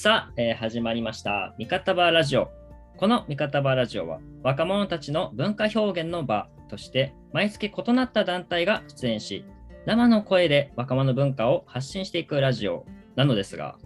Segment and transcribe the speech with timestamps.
[0.00, 1.56] さあ、えー始まりました。
[1.58, 2.52] 味方バーラジオ。
[2.98, 9.44] この味方バーラジオは、若者たちの文化表現の場として、毎月異なった団体が出演し、
[9.86, 13.76] 生の声で若者文化を発信していくラジオなのですが、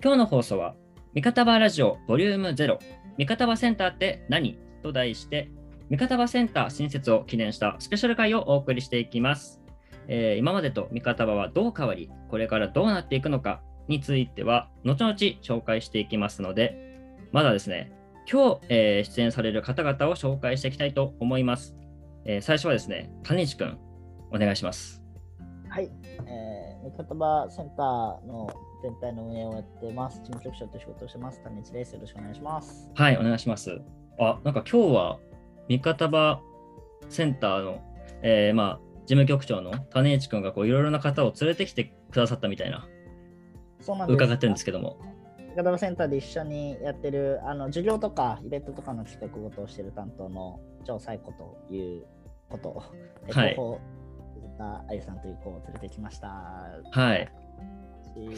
[0.00, 0.76] 今日の放送は、
[1.14, 2.78] 味方バーラジオボリューム0、
[3.16, 5.50] 味方バセンターって何と題して、
[5.90, 9.60] 味方バセンター新設を記念したスペシャル回をお送りしていきます。
[10.06, 16.98] えー今までと味方場はどう変わり、これからどうなっていくのかについては、後々紹介していきますので、
[17.32, 17.92] まだですね、
[18.30, 21.76] 今日、えー出演される方々を紹介していきたいと思います。
[22.24, 23.78] えー最初はですね、谷内くん、
[24.32, 25.02] お願いします。
[25.68, 25.90] はい、
[26.26, 28.48] えー、味方場センターの
[28.82, 30.18] 全体の運営をやってます。
[30.18, 31.42] 事務局長と仕事をしてます。
[31.42, 31.92] 谷内です。
[31.94, 32.90] よろしくお願いします。
[32.94, 33.80] はい、お願いします。
[34.18, 35.18] あ、なんか今日は
[35.68, 36.40] 味方場
[37.08, 37.80] センターの、
[38.22, 42.88] えーまあ、事務局長の谷内くんがこういろいろな方を連れてきてくださったみたいな。
[43.80, 44.98] 伺ってるんですけども。
[45.38, 52.04] 味方場センターで一緒にやってるあの授業とかイベントとかの企画ごとをしてる担当の超最古という
[52.50, 52.82] ことを、
[53.28, 53.56] えはい
[54.58, 56.28] あゆさんという子を連れてきました。
[56.28, 57.30] はい。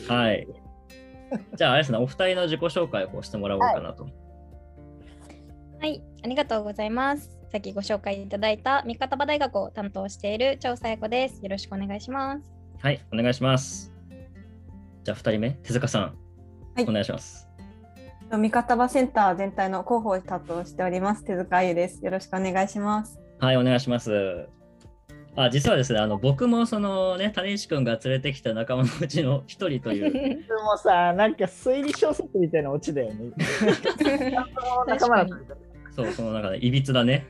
[0.08, 0.48] はい。
[1.54, 4.08] じゃあ、あれですね、お二人の自己紹介をしてもらおうかなと。
[5.80, 7.38] はい、ありがとうございます。
[7.52, 11.40] さっきご紹介いただいた三方場大学を担当している張佐子です。
[11.42, 12.52] よろしくお願いします。
[12.80, 13.97] はい、お願いします。
[15.04, 16.02] じゃあ、二人目、手塚さん、
[16.74, 17.48] はいお願いします。
[18.30, 22.04] 味方場センター全体の広報を担当しております手塚あゆです。
[22.04, 23.18] よろしくお願いします。
[23.40, 24.48] はい、お願いします。
[25.34, 33.30] あ実はですね、あの僕もそのね、谷内くんが連れてきた仲間のうちの一人という、 でもさ、なんか推理小説みたいなオチだよね。
[34.86, 35.56] 仲間だったみたい
[35.92, 37.26] そう、その中でいびつだね、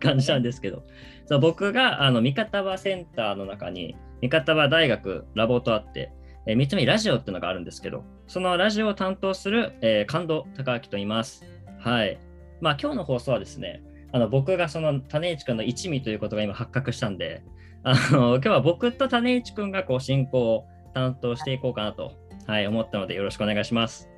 [0.00, 0.82] 感じなんですけど、
[1.26, 6.10] そう僕があの三方場センターの中に、三方場大学ラボとあって、
[6.46, 11.44] えー3つ目にラジオっていうのがあるんですけど、そのラジオを担当する、えー神戸孝明と言います。
[11.78, 12.18] はい。
[12.60, 13.82] まあ今日の放送はですね、
[14.12, 17.42] あの僕がその種市くんの一味ということが今発覚したんで、
[17.82, 22.12] あの今日は僕と種市くんがこう進行を担当していこうかなと、
[22.46, 24.08] はい、思ったのでよろしくお願いします。
[24.08, 24.12] な。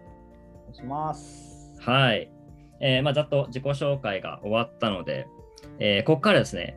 [0.60, 1.74] お願いします。
[1.80, 2.30] はい。
[2.80, 5.26] えーまあ、ざっと自己紹介が終わったので、
[5.78, 6.76] えーここからですね、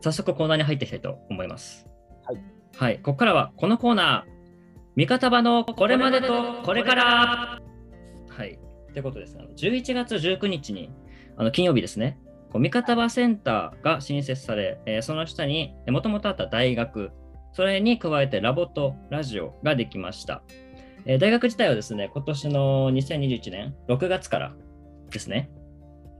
[0.00, 1.86] 早速コーナーに入っていきたいと思います。
[2.24, 2.38] はい。
[2.76, 2.98] はい。
[2.98, 4.33] ここからはこのコーナー、
[4.96, 7.60] 味方場のこれまでとこれから。
[8.28, 8.58] はい。
[8.92, 9.36] ということです。
[9.38, 10.90] あの11月19日に、
[11.36, 12.18] あの金曜日ですね、
[12.52, 17.10] こう味方場センターが新設され、えーその下にもともとあった大学、
[17.52, 20.42] それに加えてラボとラジオができました。
[21.06, 24.54] えー大学自体はですね、今年の2021年6月から
[25.10, 25.50] ですね、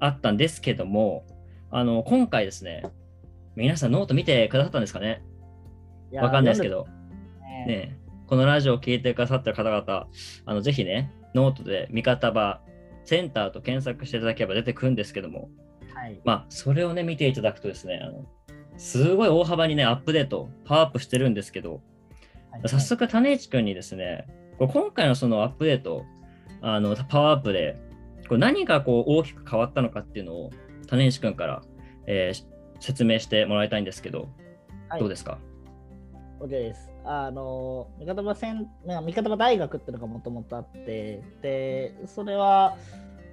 [0.00, 1.24] あったんですけども、
[1.70, 2.82] あの今回ですね、
[3.54, 5.22] 皆さんノート見てくださったんですかね？
[6.12, 6.86] わかんないですけど、
[7.68, 7.96] ね、
[8.26, 10.08] このラジオを聞いてくださってる方々、
[10.46, 12.60] あのぜひね、ノートでミカタバ
[13.04, 15.50] センターと検索していただければ出てくるんですけども、
[15.94, 16.20] はい。
[16.24, 18.24] まあ、それをね、見ていただくとですね、あの
[18.76, 21.82] すごい大幅にね、アップデート、パワーアップしてるんですけど、
[22.50, 24.26] はい早速、種市君にですね、
[24.58, 26.04] こう今回のそのアップデート、
[26.62, 27.76] あのパワーアップで、
[28.28, 30.50] こう何がこう大きく変わったのかっていうのを、
[30.86, 31.62] 種市君から、
[32.06, 34.28] えー説明してもらいたいんですけど、
[34.88, 35.38] はいどうですか
[36.40, 36.94] ？OK です。
[37.04, 42.76] あの、味方場戦、まあ味方場大学っていうのがもともとあって、で、それは、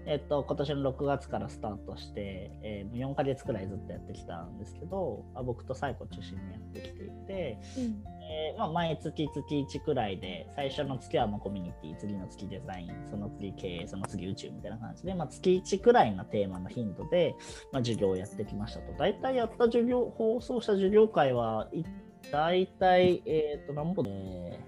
[0.05, 17.35] えっと、今年の6月からスタートして、えー、4ヶ月くらいずっとやってきたんですけど、あ僕とサイコ中心にやってきていて、えーまあ、毎月月1くらいで、最初の月はもうコミュニティ、次の月デザイン、その次経営、その次宇宙みたいな感じで、まあ、月1くらいのテーマの頻度で、
[17.71, 18.93] まあ、授業をやってきましたと。
[18.93, 21.83] 大体やった授業、放送した授業会は、い
[22.31, 24.59] 大体、えっ、と、何本、え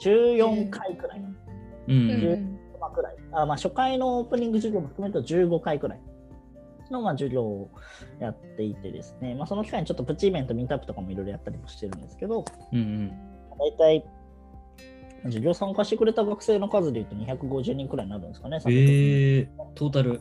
[0.00, 1.20] ー、14回くらい。
[1.88, 1.96] うん、う
[2.36, 2.58] ん。
[2.80, 3.16] まあくらい。
[3.32, 6.00] あまあ、初回のオープニング授業も含めると15回くらい。
[6.90, 7.70] のまあ授業を
[8.18, 13.12] やっていてですね、まあ、その機会にちょっとプチイベント、ミートアップとかもいろいろやったりもしてるんですけど、うんうん。
[13.58, 14.04] 大体、
[15.24, 20.20] 授業参加してくれた学生の数でいうと250人くらいになるんですかね、えー、トータル、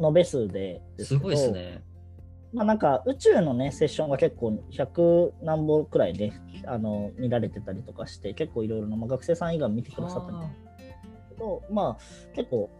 [0.00, 1.82] の延べ数でですごいですね。
[2.54, 6.32] まあなんか宇宙のね、セッションが結構100何本くらいで、
[6.66, 10.50] あの見られてたりとかして、結構いろいろな、まあ、学生さん以外も見てくださったりは
[11.34, 12.70] けど、まあ、結構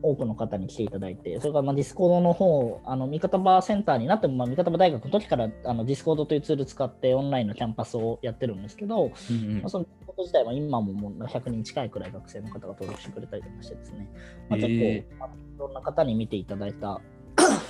[0.00, 9.60] 多くの方に来ていただいて、それからまあ Discord の方、あのミカタバセンターになっても、まあ、ミカタバ大学の時からあの Discord というツール使ってオンラインのキャンパスをやってるんですけど、あうんうん。
[9.60, 14.08] まあ、そのこと自体は今ももう100人近いくらい学生の方が登録してくれたりとかしてですね、
[14.48, 17.00] まあ、結構、へまあいろんな方に見ていただいた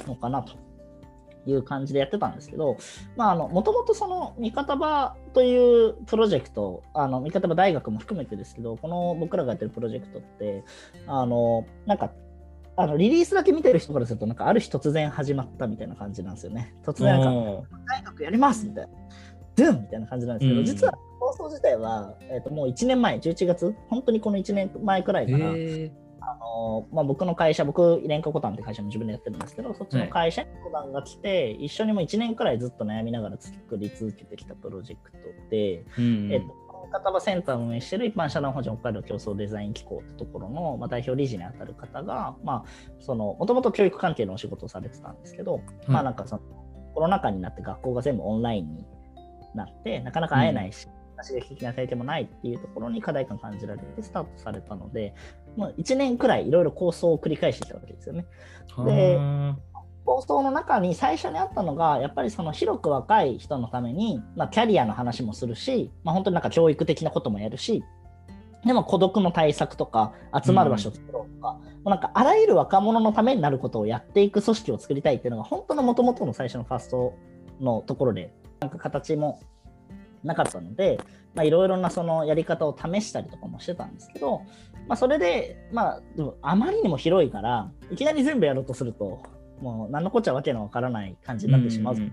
[0.06, 0.67] のかなと
[1.50, 2.76] いう感じでやってたんですけど、
[3.16, 10.64] まあ、あの、もともとその、味方場というプロジェクト、あの、味方場大学も含めてですけど、この僕らがやってるプロジェクトって、
[11.06, 12.10] あの、なんか、
[12.80, 16.76] あのリリースだけ見てる人からすると、なんかある日突然始まったみたいな感じなんですよね。
[16.84, 18.90] 突然なんか、おー大学やりますみたいな。
[19.56, 25.52] ドゥンみたいな感じなんですけど、うん実は放送自体は、えー、ともう1年前、11月、本当にこの1年前くらいから、
[26.48, 35.18] のまあ、僕の会社、僕、レンカコタンって会社も自分でやってるんですけど、そっちの会社に相談が来て、一緒にもう1年くらいずっと悩みながら作り続けてきたプロジェクト
[35.50, 36.32] で、ーうん。
[36.32, 42.64] えっと、片場センターを運営している一般社団法人北海道競争デザイン機構ってところの、まあ、代表理事にあたる方が、まあ、
[43.00, 46.42] その、もともと教育関係のお仕事をされてたんですけど、まあなんかその、
[46.94, 48.86] コロナ禍になって学校が全部オンラインに
[49.54, 50.88] なって、なかなか会えないし、
[51.24, 55.14] 刺激的な体験もないっていうところに課題感感じられてスタートされたので、
[55.56, 58.26] もう1年くらいいろいろ構想を繰り返してきたわけですよね。
[58.84, 59.56] では
[60.08, 67.84] 構想の中に最初にあったのが、やっぱりその広く若い人のために、まあ、キャリアの話もするし、まあ、本当になんか教育的なこともやるし、
[68.64, 77.12] でも孤独の対策とか、集まる場所を作ろうとか、もうなんかあらゆる若者のためになることをやっていく組織を作りたいっていうのが、本当の元々の最初のファースト
[77.60, 79.40] のところで、なんか形も
[80.28, 81.00] なかったので、
[81.34, 84.42] まあ、いろいろなそのやり方を試したりとかもしてたんですけど、
[84.86, 89.22] まあ、それで、まあ、でもあまりにも広いから、いきなり全部やろうとすると、
[89.60, 92.12] もう何のこっちゃわけのわからない感じになってしまうという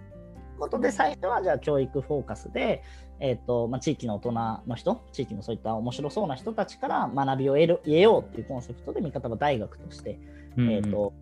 [0.59, 2.81] ことで、最初はじゃあ教育フォーカスで、
[3.19, 4.31] えーとまあ、地域の大人
[4.67, 10.19] の人、地域のそういった面白そうな人たちから学びを得る得ようっていうコンセプトで、味方は大学として、
[10.57, 11.13] うんえー、と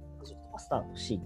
[0.57, 1.19] スタートし、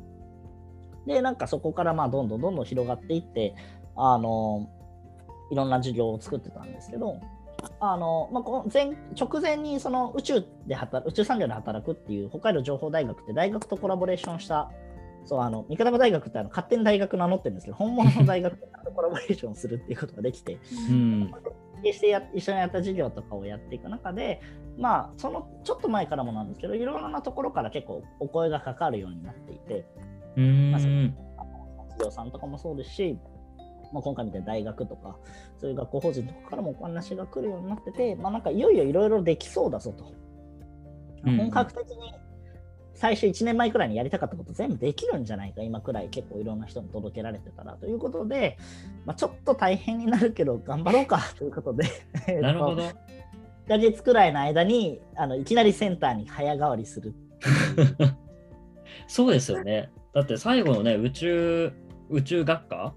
[1.05, 3.55] で、なんかそこからまあどんどんどんどん広がっていって、
[3.95, 4.69] あの
[5.51, 7.19] いろんな授業を作ってたんですけど、
[7.79, 14.71] あのまあ、この前直前にその宇宙で働宇宙産業で働くっていう北海道情報大学って大学とコラボレーションした、
[15.25, 20.57] そうあの三方大学ってあの勝手に大学名乗ってるんですけど、本物の大学とコラボレーションするっていうことができて、
[20.89, 21.31] うん。
[21.83, 24.41] 決してや一緒にやった授業とかをやっていく中で、
[24.79, 29.85] まあ、そのちょっと前からもなんですけど、いろいろなところから結構お声がかかるようになっていて、
[30.38, 30.71] うん。
[30.71, 33.17] まあ企業さんとかもそうですし、
[33.94, 35.18] まあ、今回みたいな大学とか、
[35.60, 40.06] そういう学校法人とかからもお話が来るようになってて、まあ、なんかいよいよいろいろできそうだぞと。
[41.25, 42.13] うん本格的に
[42.98, 48.57] 最初1年前くらいにやりたかったこと全部できるんじゃないか、今くらい結構いろんな人に届けられてたらということで、
[49.06, 51.86] まあ、ちょっと大変になるけど頑張ろうかということで、
[52.42, 52.81] なるほど。
[52.81, 52.94] 1
[53.68, 57.13] ヶ月くらいの間にあのいきなりセンターに早変わりする。
[59.07, 59.92] そうですよね。
[60.13, 61.72] だって最後のね、宇宙、
[62.10, 62.95] 宇宙学科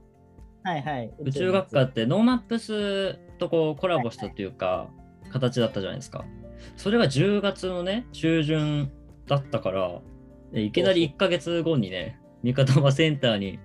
[0.63, 1.13] はいはい。
[1.21, 4.89] 宇宙学科って NoMaps とこうコラボしたというか、
[5.31, 6.25] 形だったじゃないですか。
[6.77, 8.91] それが10月のね、中旬
[9.27, 10.01] だったから、
[10.53, 13.59] でいきなり1ヶ月後にね、ミカタバセンターに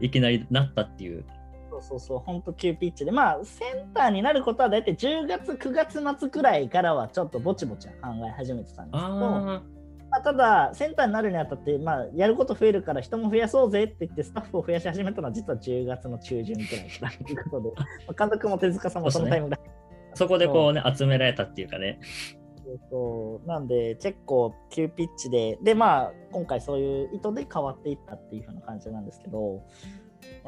[0.00, 1.24] いきなりなったっていう。
[1.70, 7.92] そうそうそう、本当急ピッチで、まあ、センターになることは大体10月、9月末くらいからはちょっとぼちぼち考
[8.26, 9.62] え始めてたんですけど、
[10.10, 17.72] まああ、ただ、センターになるにあたって、まあ、やること増えるから人も増やそうぜって言って、スタッフを増やし始めたのは実は10月の中旬くらいからということで、
[18.08, 19.70] まあ監督も手塚さんもそのタイムライン
[20.12, 22.00] あ、そこでこうね、集められたっていうかね。
[22.90, 23.48] そう。
[23.48, 29.62] なんで結構急ピッチででまあ今回そういう意図で変わっていったっていう風な感じなんですけど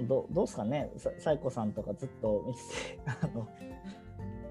[0.07, 0.91] どどうですかね？
[0.97, 3.49] さサイコさんとかずっと見ててあの、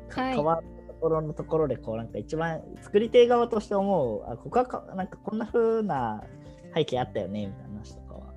[0.10, 0.36] かはい。
[0.36, 6.24] 変わっころのところでこうなんか一番作り手側として思うあここはかなんかこんな風な
[6.74, 8.34] 背景あったよねみたいな話とかは。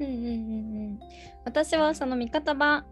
[0.00, 0.28] うんうんうんう
[0.90, 1.00] ん、
[1.44, 2.84] 私はその味方場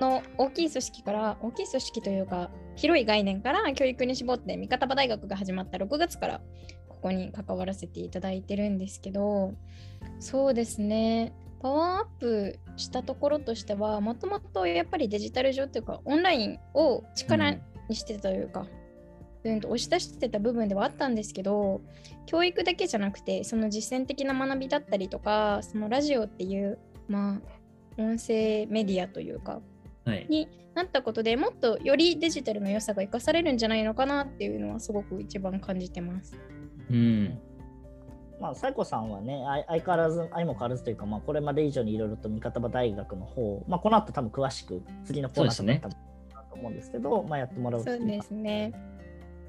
[0.00, 6.40] の大きい組織から大きい組織というか広い概念から教育に絞って味方場大学が始まった6月から
[6.88, 9.54] ここに関わらせていただいてるんですけど
[10.20, 11.32] そうですね。
[11.60, 17.58] パワーアップしたところとしてはもともとやっぱりデジタル上というかオンラインを力に
[17.90, 18.66] してたというか、
[19.44, 21.80] うん、と押し出してた部分ではあったんですけど
[22.26, 27.40] 教育だけじゃなくてその実践的な学びだったりとかそのラジオっていうまあ
[27.98, 29.60] 音声メディアというか
[30.04, 30.26] はい。
[30.28, 36.36] になったことでもっとよりデジタルの良さが生かされるんじゃないのかなっていうのはすごく一番感じてます。
[36.90, 37.38] うん。
[38.40, 46.11] まあ、サイコさんはね、相変わらず、相も変わらずというか、まあ、これまで以上にいろいろと三方場大学の方、まあ、この後多分詳しく、次のコーナーそうですねとか多分
[46.52, 48.72] と思うんですけど、まあ、やってもらうっていうそうですね。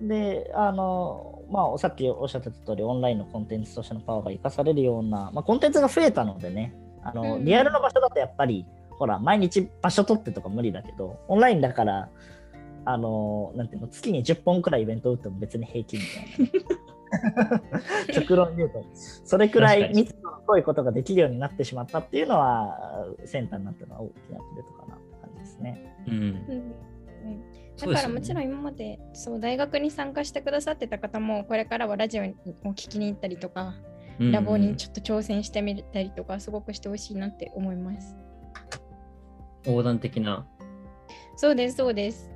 [0.02, 12.10] で、あの、まあ、さっきおっしゃってた通り、オンラインのコンテンツとしてのパワーが生かされるような、まあ、コンテンツが増えたのでね、あの、うんリアルの場所だとやっぱり、ほら、毎日場所取ってとか無理だけど、オンラインだから、
[12.86, 17.62] あの、なんていうの、月に10本くらいイベント打っても別に平気みたいな。
[18.14, 25.96] 極論言うと、それくらい密度のこういうことができるようになってしまったっていうのは、センターになったのは大きなプレートかなって感じですね。
[26.08, 26.14] うん。
[26.14, 26.18] う
[26.56, 26.93] ん
[27.24, 27.44] うん
[27.75, 28.46] だからもちろんん。
[28.46, 32.25] 今までそう大学に参加してくださってた方もこれからはラジオを
[32.74, 33.74] 聞きに行ったりとか、
[34.20, 38.15] ラボにちょっと挑戦してみたりとかすごくしてほしいなって思います。
[39.65, 40.46] 横断的な。
[41.36, 42.30] そうですそうです。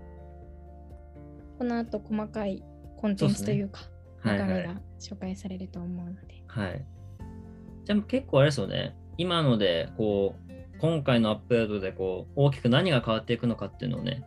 [1.60, 2.64] この後細かい
[2.98, 3.82] コンテンツというか
[4.22, 6.44] はいはい中身が紹介されると思うので。
[6.48, 6.86] はい。
[7.86, 8.96] じゃあ結構あれですよね。
[9.18, 14.24] 今ので、こう、今回のアップデートで、こう、大きく何が変わっていくのかっていうのをね、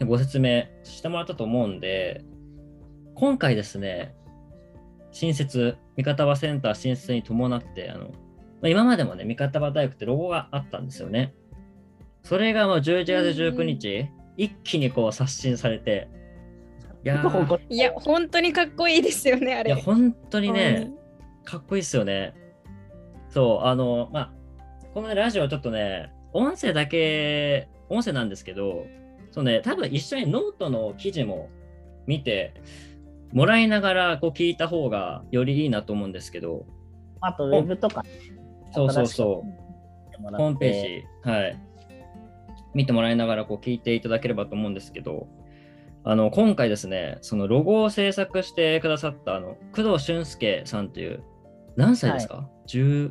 [0.00, 2.24] ご説明してもらったと思うんで、
[3.14, 4.14] 今回ですね、
[5.12, 8.10] 新設、三方場センター新設に伴って、あの、ま
[8.64, 11.34] あ今までもね、三方場大学ってロゴがあったんですよね。
[12.22, 16.08] それがもう11月19日、一気にこう刷新されて、
[17.04, 19.72] いやーいや、本当にかっこいいですよね、あれ。
[19.72, 20.90] いや、本当にね、
[21.44, 22.34] かっこいいっすよね。
[23.28, 24.32] そう、あの、まあ、
[24.94, 28.86] このラジオちょっとね、音声だけ、音声なんですけど、
[29.34, 31.50] そうね、多分一緒にノートの記事も
[32.06, 32.54] 見て
[33.32, 36.66] もらいながらこう聞いた方がよりいいなと思うんですけど、
[37.20, 38.04] あと、ウェブとか、
[38.72, 40.82] そうそうそう、うホームペー
[41.24, 41.60] ジ、はい、
[42.74, 45.26] 見てもらいながらこう聞いていただければと思うんですけど、
[46.04, 51.24] あの今回ですね、そのロゴを制作してくださったあの工藤俊介さんという、
[51.74, 53.10] 何歳ですか、10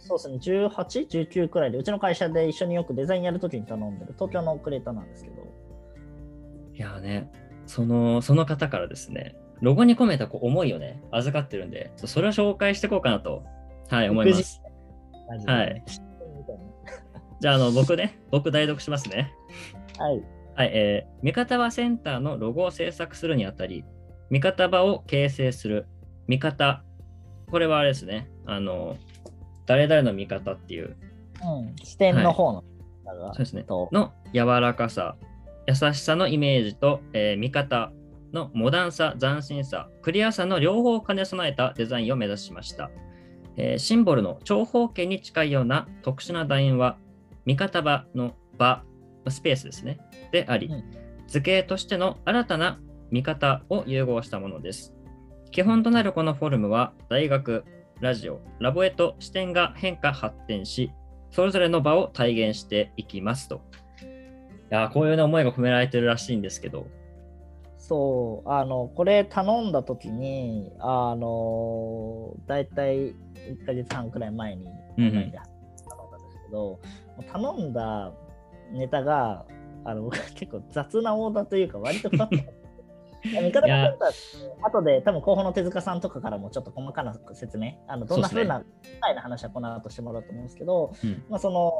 [0.00, 5.44] そうですね、18、19くらいで、うちの会社で一緒によくデザインやるときに頼んでる東京のクレーターなんですけど、い
[6.82, 7.30] やーね、
[7.66, 13.44] そのその方からですね、ロゴに込めたこう思いをね、預かってるんで、それを紹介していこうかなと、
[13.88, 14.60] はい、思います。
[15.46, 15.82] はい。
[17.40, 19.32] じゃあ、あの僕ね、僕代読しますね。
[19.98, 20.22] はい。
[20.54, 23.84] はい、えー、味方場センターのロゴを制作するにあたり、
[24.30, 25.86] 味方場を形成する、
[26.26, 26.82] 味方、
[27.50, 28.96] これはあれですね、あの、
[29.66, 30.96] 誰々の味方っていう、
[31.42, 32.64] うん、視点の方の、
[33.04, 35.16] そうですね、との柔らかさ、
[35.66, 37.92] 優しさのイメージと、えー味方
[38.32, 42.90] のモダンさ、斬新さ、クリアさの両方を兼ね備えたデザインを目指しました。
[43.56, 46.96] えーシンボルの長方形に近いような特殊な楕円は、
[47.44, 48.84] 味方場の場、
[49.28, 49.98] スペースですね、
[50.32, 50.84] であり、うん
[51.32, 52.78] 図形としての新たな
[53.10, 54.94] 見方を融合したものです。
[55.50, 57.64] 基本となるこのフォルムは、大学、
[58.00, 60.92] ラジオ、ラボへと視点が変化発展し、
[61.30, 63.62] それぞれの場を体現していきますと。
[64.72, 66.86] いやーこういう、ね、思いが込められてるらしいんですけど、
[67.76, 73.14] そう、あの、これ頼んだ時に、あの、だいたい1
[73.66, 74.64] ヶ月半くらい前に、
[75.86, 76.80] 頼んだんですけど、も
[77.18, 78.12] う頼んだ
[78.72, 79.44] ネタが、
[79.84, 82.36] あの、結構雑なオーダーというか、割とふわっと。
[84.62, 88.64] 後で多分広報の手塚さんとかからもちょっと細かな説明あのどんなふうな具
[89.00, 91.24] 体な話はこの後してもらうと思うんですけど、うん。
[91.28, 91.72] まあ、その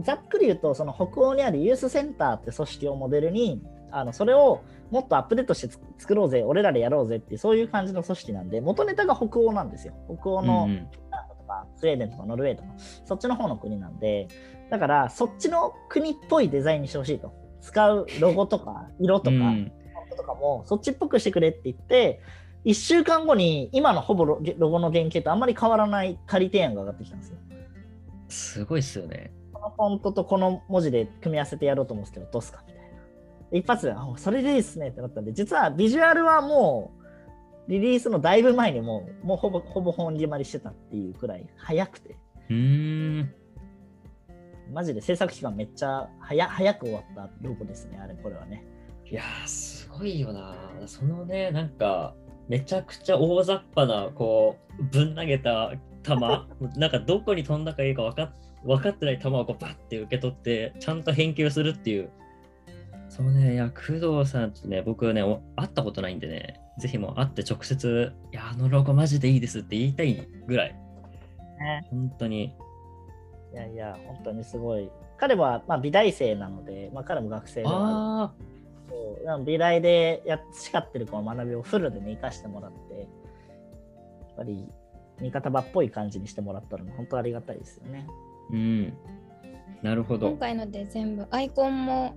[0.00, 10.68] ざっくり言うとその北欧にあるユースセンターって組織をモデルにあのそれをもっとアップデートしてつ作ろうぜ俺らでやろうぜってそういう感じの組織なんで元ネタが北欧なんですよ北欧の、
[11.76, 12.68] スウェーデンとかノルウェーとか
[13.04, 14.28] そっちの方の国なんで
[14.70, 19.72] だからそっちの国っぽいデザインにしてほしいと使うロゴとか 色とか、うん
[20.14, 22.20] とかもそっちっぽくしてくれって言って
[22.66, 27.38] 1週間後に今のほぼロロゴの原型とあんまり変わらない仮提案が上がってきたんですよ。
[28.28, 29.32] すごいっすよね。
[29.62, 32.62] このフォントとこの文字で組み合わせてやろうと思うんですけどどうすか？
[32.66, 32.88] みたいな。
[33.52, 36.92] 一発であそれでいいっすねってなったんで実はビジュアルはも
[37.68, 42.16] うリリースのだいぶ前にもうもうほぼほぼ本決まりしてたっていうくらい早くて
[42.50, 43.34] うーん。
[44.72, 48.64] マジで制作期間めっちゃ早早く終わったロゴですねあれこれはね。
[49.04, 50.54] いやー、すごいよな。
[50.86, 52.14] そのね、なんか、
[52.48, 56.14] めちゃくちゃ大雑把な、こう、ぶん投げた球、
[56.80, 58.32] なんかどこに飛んだかいいか分かっ
[58.64, 62.10] 分かってない球をこうバッて受け取って、ちゃんと返球するっていう。
[63.08, 70.70] そうね、いや、工藤さんとね、僕ね、お会ったことないんでね、ぜひもう会って直接、いや、あのロゴマジでいいですって言いたいぐらい。
[70.70, 72.56] ね本当に。
[73.52, 74.90] いやいや本当にすごい。
[75.18, 78.32] 彼はまあ美大生なので、まあ、彼も学生ではあるあ
[78.88, 83.06] そうなんか美大でやっ培ってるこの学びをフルでね、生かしてもらって、やっ
[84.38, 84.66] ぱり
[85.20, 88.06] 味方場っぽい感じにしてもらったのも本当ありがたいですよね。
[88.50, 88.94] ー、うん。
[89.82, 90.38] なるほど今。
[90.38, 92.14] 回ので全部アイコンも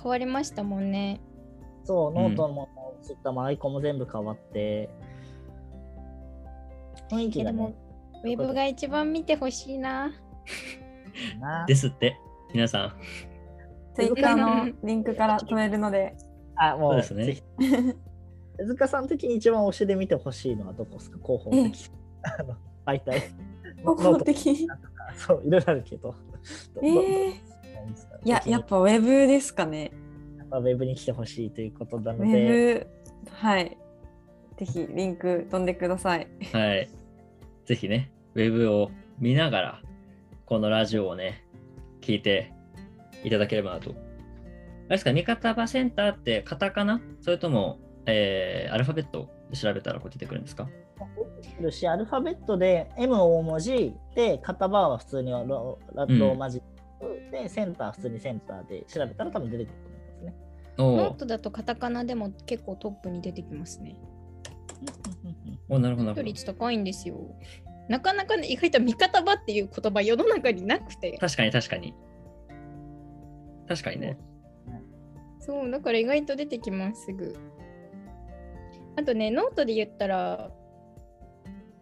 [0.00, 1.20] 変わりましたもんね。
[1.84, 2.68] そう、んノートも
[3.02, 4.90] ツイッターもアイコンも全部変わって、
[7.10, 7.74] 雰囲気がね
[8.22, 10.12] えでも、ウェブが一番見てほしいな。
[11.40, 12.18] なですって、
[12.52, 12.92] 皆さん。
[13.94, 16.16] ツイッターのリンクから飛べるので、
[16.56, 17.42] あ、もう、そうですねぜひ。
[18.58, 21.18] 手塚さん的に一番推しで見てほしいのはどこですか？
[21.22, 21.90] 広報的。
[22.22, 23.22] あの媒体。
[23.84, 24.68] 方法的に。
[25.16, 26.14] そう、いろいろあるけど。
[26.82, 27.30] えー、
[28.24, 29.92] いや、やっぱウェブですかね。
[30.38, 32.24] やっぱウェブに来てほしいということなので。
[32.24, 32.86] ウェブ、
[33.32, 33.76] はい。
[34.56, 36.28] ぜひリンク飛んでください。
[36.52, 36.88] はい。
[37.64, 39.82] ぜひね、ウェブを見ながら、
[40.46, 41.44] このラジオをね、
[42.00, 42.52] 聞いて
[43.24, 43.90] いただければなと。
[43.90, 47.00] あれですか、味方場センターってカタカナ？
[47.20, 50.68] それとも、えー、アルファベットで調べたらこう出てくるんですか？
[51.60, 56.62] るし、アルファベットで M 大文字で、ミカタバは普通にロローマ字、
[57.00, 60.34] うん、で、センター普通にセンターで調べたら多分出てくると思いますね。
[60.78, 63.96] ノートだとカタカナでも結構トップに出てきますね。
[65.68, 66.22] おなるほど。
[66.22, 67.16] 率高いんですよ。
[67.88, 71.16] なかなかね、意外とミカタバっていう言葉世の中になくて。
[71.18, 71.94] 確かに確かに。
[73.68, 74.18] 確かにね。
[75.40, 77.36] そう、だから意外と出てきますすぐ。
[78.96, 80.50] あとね、ノートで言ったら、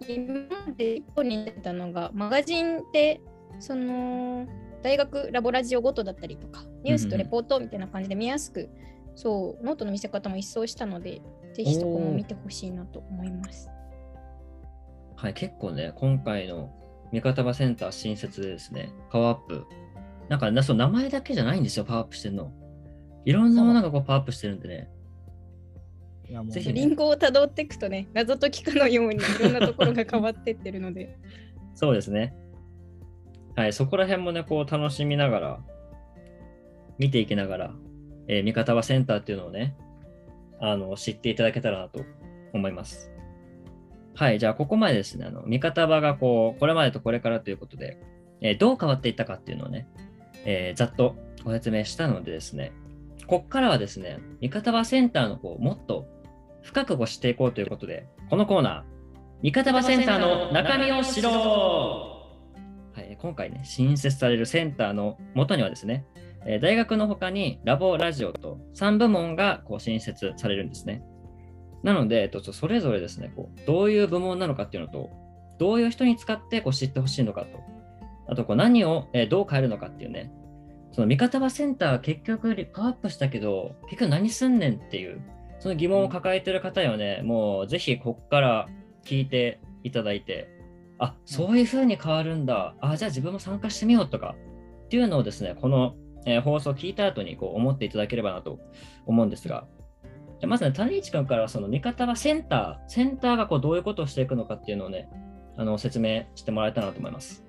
[0.08, 0.34] 今
[0.66, 3.20] まで一本に出たのが、マガジンって
[3.58, 4.46] その
[4.82, 8.70] 大学ラボラジオごとだったりとか、ニュースとレポートみたいな感じで見やすく、うんうん、
[9.14, 11.22] そう、ノートの見せ方も一新したので、
[11.54, 13.70] ぜひそこも見てほしいなと思います。
[15.16, 16.70] はい、結構ね、今回の
[17.12, 19.64] 味方場センター新設でですね、パワーアップ。
[20.28, 22.52] なんか、その名前だけじゃないんですよ、パワーアップしてるの。
[23.24, 24.90] いろんなものがこうパワーアップしてるんでね。
[26.48, 31.16] ぜひ、ね、リンゴをたどっていくとね、謎解きかのようにいろんなところが変わってってるので。
[31.74, 32.34] そうですね。
[33.56, 35.60] はい、そこら辺もね、こう楽しみながら、
[36.98, 37.74] 見ていきながら、
[38.28, 39.76] えー、味方はセンターっていうのをね、
[40.60, 42.04] あの知っていただけたらなと
[42.52, 43.10] 思います。
[44.14, 47.98] はい、じゃあここまでですね、あの味方場がこうこれまでとこれからということで、
[48.40, 49.88] えー、どう変わっていったかっていうのをね、
[50.44, 52.72] えー、ざっとご説明したのでですね、
[53.26, 56.06] ここからはですね、味方場センターのこうもっと
[56.64, 58.82] 深くご知っていこうということで、このコーナー、
[59.42, 61.30] 味方場センターの中身を知ろ
[62.96, 62.98] う。
[62.98, 66.06] はい、今回ね、新設されるセンターの元にはですね、
[66.46, 71.02] え大学の他にラボラジオと3部門がこう新設されるんですね。
[71.82, 75.10] なので、えっと、それぞれですね、こうどういう部門なのかっていうのと、
[75.58, 77.60] どういう人に使ってこう知ってほしいのかと、
[78.26, 80.32] あとこう何を、えどう変えるのかっていうね、
[80.92, 85.20] その味方場センター結局パワーアップしたけど、結局何すんねんっていう、
[85.64, 88.68] その疑問を抱えてる方はね、もうぜひこっから
[89.02, 90.46] 聞いていただいて、
[90.98, 94.34] あそういう風に変わるんだ、あじゃあ自分も参加してみようとか。
[94.84, 95.94] っていうのをですね、この、
[96.26, 98.58] えー、放送を聞いた後にこう思っていただければなと
[99.06, 99.66] 思うんですが、
[100.38, 105.08] じゃまずね、谷市君からその味方はセンター、センターがこうどういうことをしていくのかっていうのをね、
[105.56, 107.42] あの説明してもらえたらなと思います。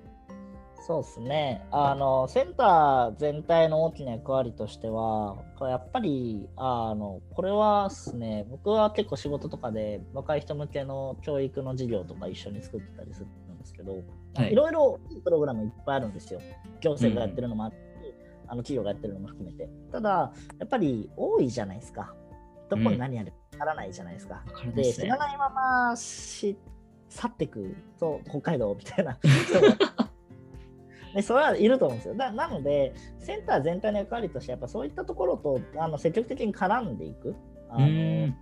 [0.86, 1.66] そうですね。
[1.72, 8.46] あのセンター全体の大きな役割としてはやっぱりあのこれはですね。
[8.48, 16.40] 僕は結構仕事とかで若い人向けの教育の授業とか一緒に作ってたりするんですけど、はい、いろいろいいプログラムいっぱいあるんですよ。
[16.80, 17.76] 行政がやってるのもあって、
[18.44, 19.68] うん、あの企業がやってるのも含めて。
[19.90, 22.14] ただやっぱり多いじゃないですか。
[22.68, 26.56] どこに何やるかわからないじゃないですか、うん、で、知らないままし
[27.08, 29.16] 去ってくそう北海道みたいな
[31.16, 32.14] でそれはいると思うんですよ。
[32.14, 37.34] なのでセンター全体の役割としてやっぱそういったところとあの積極的に絡んでいく。
[37.68, 38.32] あの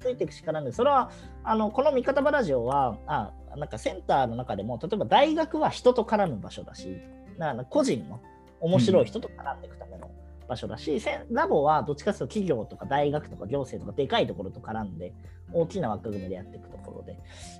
[0.00, 1.10] ついていくしかないんでそれは
[1.44, 6.98] あのこの味方バラジオはあなんかセンターの中でも例えば大学は人と絡む場所だし
[7.38, 8.20] だから個人の
[8.60, 10.10] 面白い人と絡んでいくための
[10.48, 15.12] 場所だし、うん、ラボはどっちかというと企業とか大学とか行政とかでかいところと絡んで
[15.52, 17.18] 大きな枠組みでやっていくところで。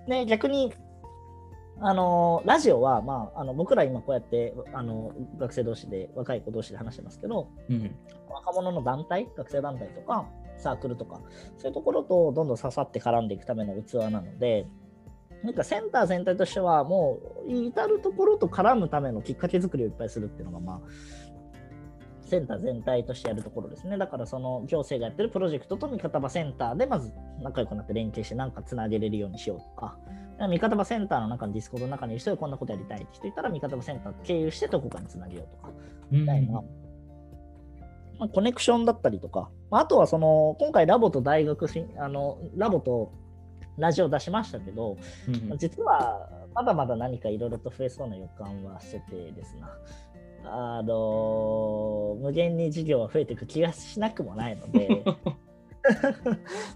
[0.09, 0.73] で逆に
[1.79, 7.95] あのラジオは、まあ、あの僕ら今こうやってあの学生同士で若い子同士で話してますけど、うん、
[8.29, 9.29] 若者の団体？
[9.37, 11.21] 学生団体とかサークルとか。
[11.59, 14.67] そういうところとどんどん刺さって絡んでいくための器なので
[15.43, 20.81] なんかセンター全体としてはもう至るところと絡むためのきっかけ作りをいっぱいするっていうのがまあ
[22.23, 23.99] センター全体としてやるところですね。
[23.99, 27.13] だからその行政がやってるプロジェクトと味方場センターでまず
[27.43, 29.97] 仲良くなって連携してなんかつなげれるようにしようとか、
[30.39, 35.73] 味方場センターの中のディスコードの中にいる人でこんなことやりたいって人いたら味方場センター経由してどこかにつなげようとか、
[36.11, 36.63] みたいな。
[38.19, 41.67] まあ、コネクションだったりとか、まあ、あとはその今回ラボと大学
[41.99, 43.13] あのラボと
[43.77, 44.97] ラジオ出しましたけど、
[45.29, 49.71] うん、実はまだまだ何かいろいろと増えそうな予感はしててですな。
[50.49, 55.03] あの無限に授業は増えていく気がしなくもないので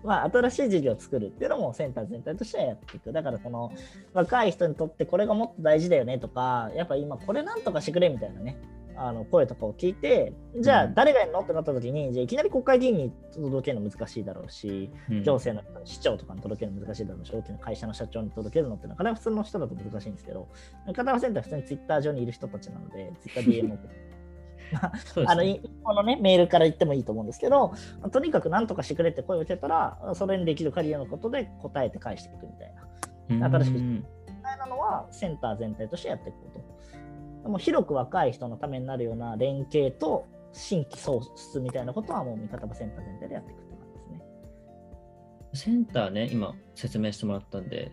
[0.04, 3.12] まあ新しい授業を作るっていうのもセンター全体としてはやっていく。
[3.12, 3.72] だからその
[4.12, 8.56] 若い人にとってこれがもっと大事だよねとかやっぱ今これなんとかしてくれみたいなね
[9.02, 10.94] あの声とかを聞いて、じゃあうん。
[10.94, 15.22] 誰がやるのってなった時に、じゃあいきなり国会議員に届けるの難しいだろうし、うん。
[15.22, 20.48] 行政の市長とかに届けるの難しいだろうし、大きな会社の社長に届けるのってなかなか普通の人だと難しいんですけど、
[20.86, 23.78] 片山センターは普通にツイッター上にいる人たちなので、ツイッター DM を
[24.76, 24.98] 送って。
[24.98, 27.68] そうですねあのいこのね、メールから言ってもいいと思うんですけど、
[28.00, 32.74] まあとにかく何とかしてくれって声を受けたら、それにできる限りのことで答えて返していくみたい
[33.38, 33.48] な。
[33.48, 34.02] 新しくうんみ
[34.42, 36.60] たいなのはセンター全体としてやっていこうと。
[37.42, 44.22] でも広く若い人のためになるような連携と新規創出みたいなことはもう味方場センター全体でやっていくって感じですね。
[45.54, 47.92] センターね、今説明してもらったんで、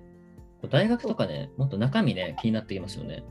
[0.70, 3.24] 大学とかね、もっと中身ね、気になってきますよね。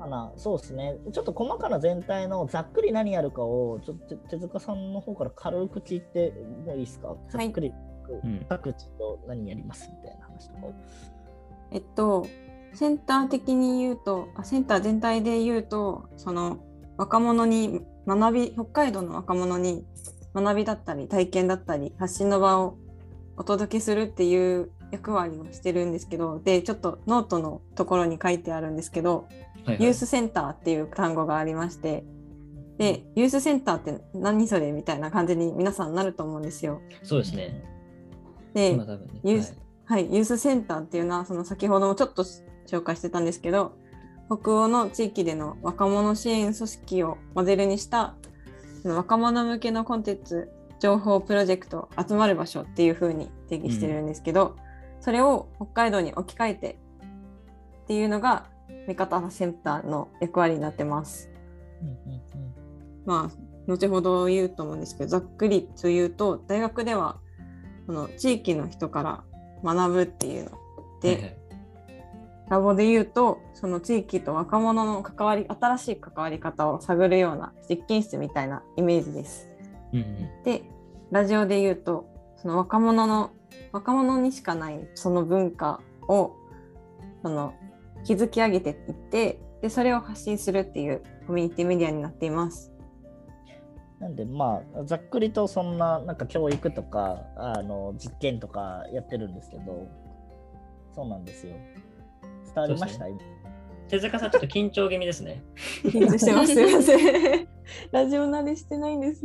[0.00, 0.96] 細かな、そうですね。
[1.12, 6.32] ちょっと細かな全体のざっくり何やるかを、ちょっと手塚さんの方から軽く聞いて
[6.66, 7.14] もいいですか？
[7.28, 7.72] ざっくり、
[8.24, 8.46] うん。
[8.48, 10.66] 各地と何やりますみたいな話とか。
[10.66, 10.74] を。
[11.72, 12.26] えっと、
[12.72, 16.58] センター的に言うとあ、センター全体で言うと、その
[16.96, 19.84] 若者に学び、北海道の若者に
[20.34, 22.76] 学びだったり、体験だったり、発信の場を
[23.36, 29.28] お届けするっていう役割をしてるんですけど、で、ちょっとノートのところに書いてあるんですけど、
[29.64, 32.04] はいはいユースセンターっていう単語がありまして、
[32.78, 36.80] で、ユースセンターって何それみたいな感じに皆さんなると思うんですよ。
[37.02, 37.62] そうですね。
[38.54, 38.84] で、ね。
[39.22, 43.72] ユースはい、ユースセンターっていうのはその先ほどもちょっと紹介してたんですけど
[44.26, 48.14] 北欧の地域での若者支援組織をモデルにした
[48.84, 54.56] 若者向けのコンテンツ情報プロジェクト集まる場所っていう風に定義してるんですけど、
[55.00, 56.78] それを北海道に置き換えて
[57.82, 58.46] っていうのが
[58.86, 61.30] 味方センターの役割になってます。
[63.06, 67.18] まあ後ほど言うと思うんですけどざっくりと言うと大学では
[67.86, 69.24] その地域の人から
[69.64, 70.50] 学ぶっていうの
[71.02, 71.38] で、
[72.48, 79.48] ラボで言うとその地域と若者の関わり新しい関わり方を探るような実験室みたいなイメージです。
[79.92, 80.62] うんうんで
[81.10, 82.06] ラジオで言うと
[82.36, 83.32] その若者の
[83.72, 86.36] 若者にしかないその文化を
[87.22, 87.54] その
[88.04, 92.72] 築き上げていってでそれを発信するっていうコミュニティメディアになっています。
[93.98, 99.88] なんでまあざっくりとそんななんか教育とかあの実験とかやってるんですけど
[100.94, 101.54] そうなんですよ
[102.46, 103.04] 伝わりました、
[103.88, 105.42] 手塚さん、ちょっと緊張気味ですね。
[105.84, 106.54] 緊張してます。
[106.54, 107.48] すいません。
[107.92, 109.22] ラジオ慣れしてないんです。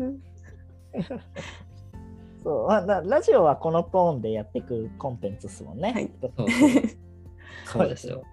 [2.43, 5.93] そうあだラジオはこのトーンでやっていくコンテンツですもんね。
[5.93, 6.49] はいそうそう
[7.65, 8.23] そうですよ。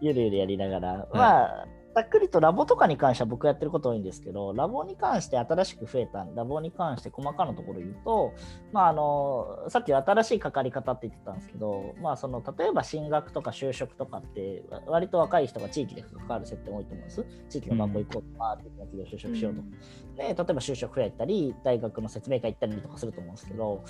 [0.00, 8.34] ゆるゆるやりながら、まあ、ざっくりとラボとかに関しては僕やってること多いんですけど、ラボに関して新しく増えた、ラボに関して細かなところ言うと、
[8.70, 17.24] まあ、あのさっき新しいかかり方って言ってたんですけど、まあ、その例えば進学とか就職とかって、わ割と若い人が地域で関わる設定多いと思うんです。
[17.48, 19.68] 地域の学校行こうとか、地域の企業就職しようとか。
[20.16, 23.82] で、例えば就職フェア行ったり、大学の説明会行ったりとかすると思うんですけど、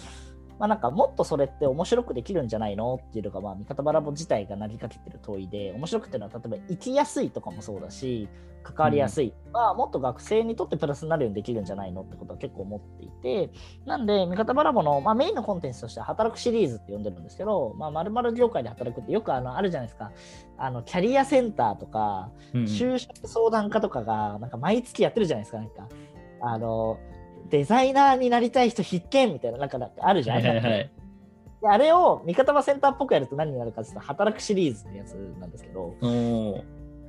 [0.58, 8.28] まあ、なんかもっとそれって面白くできるんじゃないのっていうのが、まあ、味方バラボ自体が投げかけてる問いで、面白くっていうのは、例えば生きやすいとかもそうだし、
[8.62, 13.50] 関わりやすい、まあ、もっと学生にとってプラスになるようにできるんじゃないのってことは結構思っていて、
[13.84, 20.10] なんで、味方バラボの、まあ、メインのコンテンツとしては、働くシリーズって呼んでるんですけど、まあ、〇〇業界で働くってよくあのあるじゃないですか、
[20.58, 22.66] あのキャリアセンターとか、うんうん。
[22.66, 25.88] 就職相談課とかが、なんか毎月やってるじゃないですか、なんか。
[26.40, 26.98] あの、
[27.50, 30.42] デザイナーになりたい人必見みたいな、なんかあるじゃん。
[30.42, 30.90] はいはいはい。
[31.62, 35.94] であれを味方場センターっぽくやると何になるかっていうと、働くシリーズってやつなんですけど、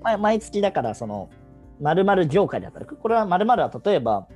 [0.02, 1.30] まあ毎月だから、その、
[1.80, 2.96] 〇〇業界で働く。
[2.96, 4.28] これは〇〇は例えば、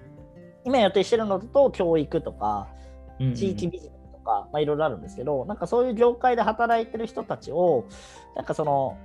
[0.66, 2.68] 今予定してるのだと教育とか、
[3.20, 7.86] うんうん地域ビジネスとか、まあいろいろあるんですけど、なんかそういう業界で働いてる人たちを、
[8.36, 8.98] なんかその、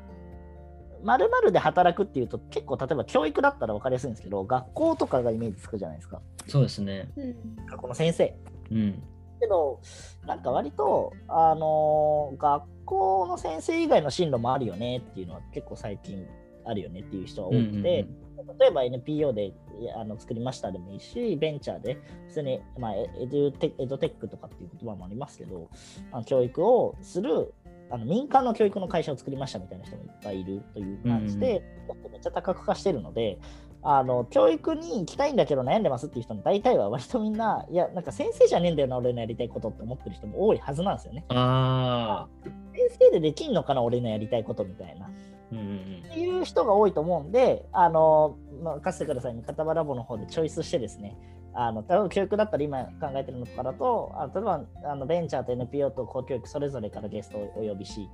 [1.07, 7.09] 〇〇で働くっていうと結構例えば教育だったら分かりやすいんですけど学校とかがイメージつくじゃないですかそうですね。
[7.17, 8.37] うん学校の先生
[8.71, 9.03] うん。
[9.41, 9.81] けど
[10.27, 16.25] なんか割とあのー学校の先生以外の進路もあるよねっていうのは結構最近
[16.65, 18.27] あるよねっていう人が多くて、うんうんうん
[18.59, 19.53] 例えば NPO で
[19.97, 25.69] あの作りましたでもいいし、ベンチャーで、普通に、まあ、エエドテエドテックとかっていう言葉もありますけど、
[26.13, 27.53] あの教育をする
[27.91, 31.63] あの民間の教育の会社を作りましたみたいな人もいっぱいいるという感じで、
[32.11, 33.39] めっちゃ多角化してるので、
[33.83, 41.25] あの教育に行きたいんだけど悩んでますっていう人の大体は割とみんな、いや、なんか先生じゃねえんだよな、俺のやりたいことって思ってる人も多いはずなんですよね。
[41.29, 42.29] ああ。
[42.75, 45.09] 先生でできんのかな、俺のやりたいことみたいな。
[45.53, 51.17] うんうんっていう人が多いと思うんで、あの、任せてください、味方場ラボの方でチョイスしてですね、
[51.57, 58.09] あの、例えば教育だったら今考えてるのとかだと、あ例えばあのベンチャーと NPO と公教育それぞれからゲストをお呼びし、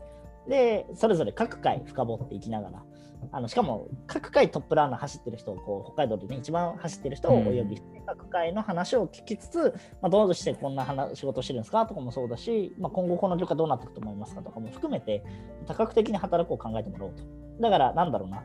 [0.48, 2.83] で、それぞれ各回深掘っていきながら、
[3.31, 15.22] あのしかも各回トップランナー走ってる人をこう北海道でね、一番走ってる人をお呼びして、各回の話を聞きつつ、まあ、どうしてこんな話仕事してるんですかとかもそうだし、まあ、今後この業界どうなっていくと思いますかとかも含めて、
[15.66, 17.22] 多角的に働くを考えてもらおうと。
[17.61, 18.42] だから、なんだろうな。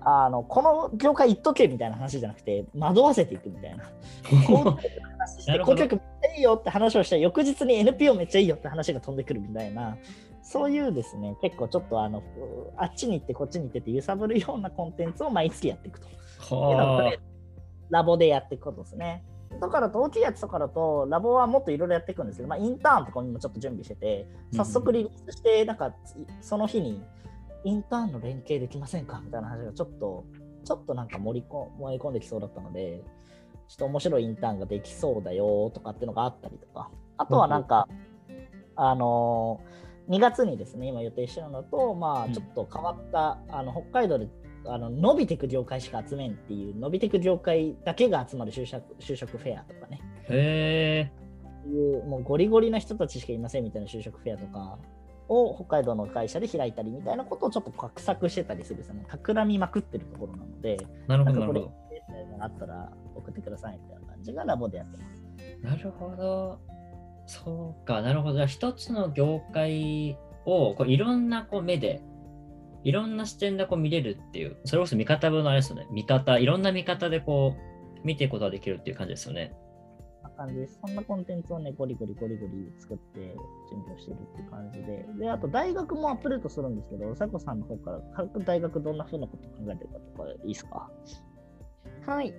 [0.00, 3.84] あのこの業界行っとけみたいな話じゃなくて、惑わせていくみたいな。
[4.46, 9.96] こう話して、なるほど顧客めっちゃいいよって話をしたら、翌日に NPO めっちゃいいよって話が飛んでくるみたいな、
[10.42, 12.22] そういうですね、結構ちょっとあの
[12.76, 16.06] あっちに行ってこっちに行ってって揺さぶるようなコンテンツを毎月やっていくと。
[16.54, 17.12] は
[17.90, 19.24] ラボでやっていくことですね。
[19.60, 25.94] だからと大きいやつとかだと、ラボはもっといろいろやっていくんですけど、まあ、インターンとかも今ちょっと準備してて、早速リリースして、なんか
[26.40, 27.02] その日に
[27.66, 29.20] インターンの連携できませんか？
[29.24, 30.24] みたいな話がちょっと、
[30.64, 33.02] ちょっとなんか盛りこ盛り込んできそうだったので、
[33.66, 37.88] ちょっと面白いインターンができそうだよとかっていうのがあったりとか、あとはなんか、
[38.76, 44.28] あのー、2月にですね、今予定してるのと、まあ、ちょっと変わった、あの北海道で
[44.66, 51.26] あの伸びていく業界しか集めんっていう、伸びていく業界だけが集まる就職就職フェアとかね、へえ。
[51.68, 54.78] いうもうゴリゴリな人たちしかいませんみたいな就職フェアとか
[55.28, 61.72] を北海道の会社で開いたりみたいなことをちょっと画策してたりするですね、企みまくってるところなので、なるほど、なるほど。
[62.40, 65.22] あったら送ってくださいみたいな感じがラボでやってます。
[65.62, 66.60] なるほど。
[67.26, 68.34] そうか、なるほど。
[68.34, 72.02] じゃあ一つの業界をこういろんなこう目で、
[72.84, 75.88] いろんな視点でこう見れるっていう、それこそ見方分のあれですよね。
[75.90, 79.56] 見方、いろんな見方でこう見ていくことができるっていう感じですよね。
[80.36, 80.78] 感じです。
[80.84, 83.20] そんなコンテンツをね、ゴリゴリゴリゴリ作って
[83.70, 85.06] 準備をしているって感じで。
[85.18, 90.90] で、あと大学もアップデートするんですけど、さこさんの方から各大学どんな風なこと考えてるかとかいいですか？
[92.06, 92.34] はい。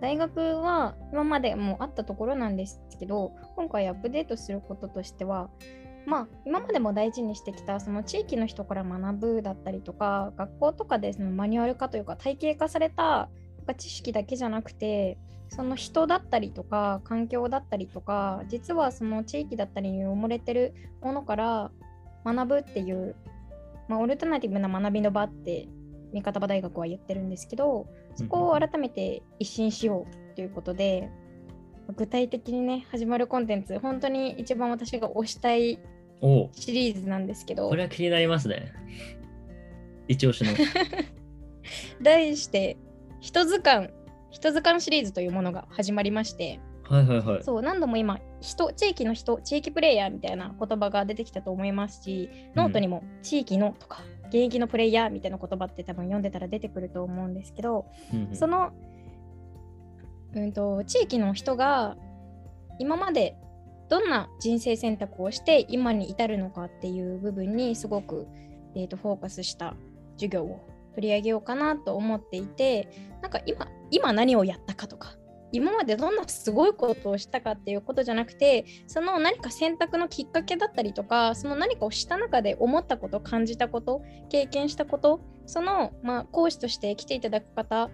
[0.00, 5.50] 大学は今までもあったところなんですけど、今回アップデートすることとしては、
[6.06, 13.30] まあ、今までも大事にしてきたその地域の人から学ぶだったりとか学校とかでそのマニュアル化というか体系化された
[13.78, 15.16] 知識だけじゃなくて
[15.54, 21.70] その人だったりとか環境だったりとか実はその地域だったりに埋もれてるものから
[22.24, 23.14] 学ぶっていう、
[23.88, 25.68] まあ、オルタナティブな学びの場って
[26.12, 27.86] 三方場大学は言ってるんですけど
[28.16, 31.08] そこを改めて一新しようということで
[31.96, 35.78] 具体的にね始まるコンテンツ本当に一番私が推したい
[36.52, 38.72] シリーズなんですけどこれは気になりますね。
[40.08, 40.50] 一押しの。
[42.02, 42.76] 題して
[43.20, 43.90] 人図鑑
[44.34, 47.44] 人図鑑シリーズというものが始まりましてはいはいはい。
[47.44, 58.72] そう何度も今人地域の人地域プレイヤーみたいな言葉が出てきたと思いますしノートにも地域のとか現役のプレイヤーみたいな言葉って多分読んでたら出てくると思うんですけどうんうんその、
[60.34, 61.96] うん、と地域の人が
[62.80, 63.36] 今まで
[63.88, 68.26] どんな人生選択をして今に至るのかっていう部分にすごく、
[68.74, 69.76] えー、とフォーカスした
[70.16, 72.88] 授業を取り上げようかなと思っていて
[73.22, 75.16] なんか今今何をやったかとか。
[75.52, 87.88] 今までどんなすごいことをしたかっていうことじゃなくてその何か選択のきっかけだったりとかその何かをした中で思ったこと感じたこと経験したことその、まあ、講師として来ていただく方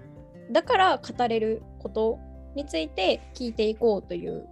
[0.50, 2.18] だから語れること
[2.54, 4.48] について聞いていこうという、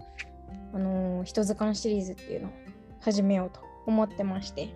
[0.74, 2.52] あのー人図鑑シリーズっていうのを
[3.00, 4.68] 始めようと思ってまして。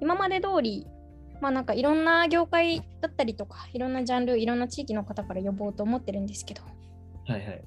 [0.00, 0.86] 今まで通り
[1.40, 6.62] まあなんかいろんな業界だったりとかいろんなジャンルいろんな地域の方から呼ぼうと思ってるんですけど
[7.26, 7.64] はいはい。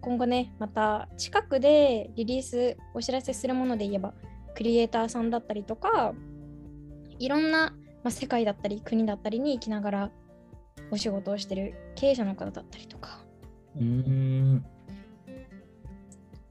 [0.00, 4.14] 今後ねまた近くでリリースお知らせするもので言えば
[4.54, 6.14] クリエイターさんだったりとか
[7.18, 7.72] いろんな、
[8.04, 10.10] まあ、世界だったり国だったりに行きながら
[10.90, 13.20] お仕事をしてる経営者の方だったりとか
[13.76, 14.64] うーん。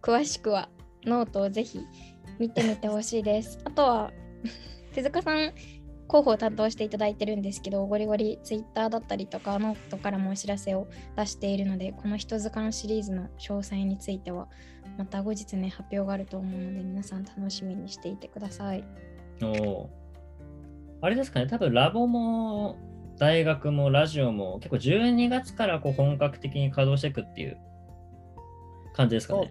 [0.01, 0.69] 詳しくは
[1.05, 1.81] ノートをぜひ
[2.39, 3.59] 見てみてほしいです。
[3.63, 4.11] あとは
[4.93, 5.53] 手塚さん
[6.07, 14.47] 広報を担当していただいてるんですけどゴリゴリツイッターだったりとかノートからもお知らせを出しているのでこの人図鑑シリーズの詳細については
[14.97, 18.83] また後日ね発表があると思うので皆さん楽しみにしていてください。
[19.41, 19.89] おお。
[21.01, 22.75] あれですかね、多分ラボも
[23.19, 27.57] 大学もラジオも結構12月からこう本格的に稼働していくっていう
[28.93, 29.47] 感じですかね。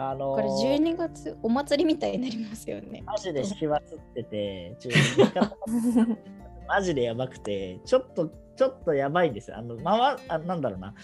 [0.00, 3.02] うん、あのーこれ12月お祭りみたいになりますよね。
[3.06, 4.76] マジでしわつってて、
[6.68, 9.58] マジでやばくて、ちょっと、ちょっとやばいんですよ。
[9.58, 10.94] あの、まわ、あなんだろうな。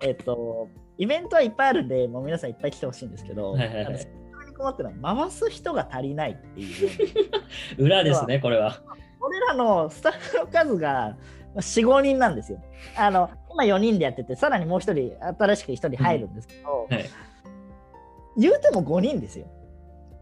[0.00, 3.58] えっと、イベントはいっぱいあるんで、もう皆さんいっぱい来てほしいんですけど、は
[4.56, 6.90] 困ってるのは、回す人が足りないっていう。
[7.82, 8.80] 裏ですね、これは。
[9.20, 11.16] 俺らのスタッフの数が
[11.56, 12.62] 4、5人なんですよ。
[12.96, 17.04] あの、今4人でやってて、さらにもう1人、新しく1人入るんですけど、はい。
[18.36, 19.46] 言うても5人ですよ。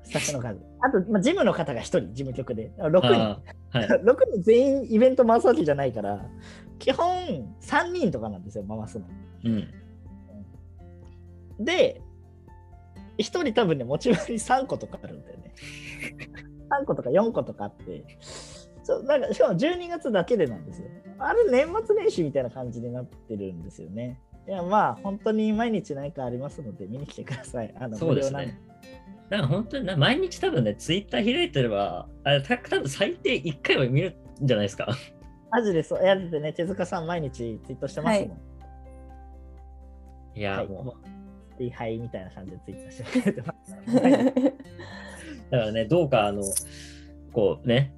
[0.05, 0.61] スタッフの数。
[0.81, 2.71] あと、まあ、事務の方が1人、事務局で。
[2.79, 3.09] 6人。
[3.09, 3.41] は
[3.75, 3.79] い。
[4.05, 6.25] 6人全員イベント回すわけじゃないから、
[6.79, 7.07] 基本
[7.61, 9.07] 3人とかなんですよ、回すの。
[9.45, 9.69] うん。
[11.65, 12.01] で、
[13.19, 15.55] 1人多分ね、持ち回り3個とかあるんだよね。
[16.83, 18.05] 3個とか4個とかあって、
[18.83, 20.89] そうなんかしかも12月だけでなんですよ。
[21.19, 24.21] あれ、年末年始みたいな感じになってるんですよね。
[24.47, 27.75] いや、まあ、本当に毎日何かありますので、見に来てください。
[27.79, 28.59] あのそうですね。
[29.31, 34.89] だから本当にな毎日多分ね、ツイッター開いてれば、あれた多分最低1回は見るんじゃないですか。
[35.51, 36.03] マジでそう。
[36.03, 38.39] いや、だってね、手塚さん毎日ツイートしてますもん。
[40.37, 40.97] いや、はいも
[41.59, 43.99] ではいみたいな感じでツイートしてくれてます。
[43.99, 44.35] はいう、
[45.51, 46.43] だからね、どうか、あの、
[47.33, 47.95] こうね、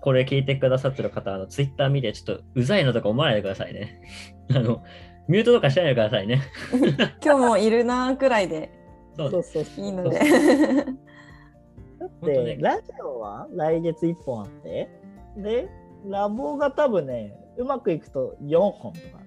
[0.00, 4.00] これ聞いてくださってる方、あのツイッター見て、ちょっとうざいなとか思わないでくださいね。
[4.54, 4.84] あの、
[5.28, 6.42] ミュートとかしないでくださいね。
[7.24, 8.70] 今日もいるなーくらいで
[9.16, 10.18] そうそうそうそういいので。
[10.18, 14.88] だって、ねラジオは来月1本あって、
[15.36, 15.68] で、
[16.06, 19.22] ラボが多分ね、うまくいくと4本とか。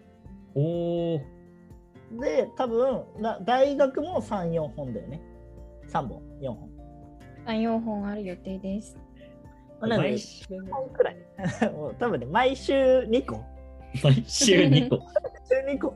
[0.56, 1.22] おー、
[2.20, 5.22] で、多分ら大学も3、4本だよね。
[5.88, 6.70] 3本、4本。
[7.46, 8.98] 3、4本ある予定です。
[9.80, 11.18] まあなんで毎週、1本くらい。
[11.74, 13.57] もう多分ね、毎週2個。
[14.04, 15.00] 毎週2個。
[15.50, 15.94] 週2個。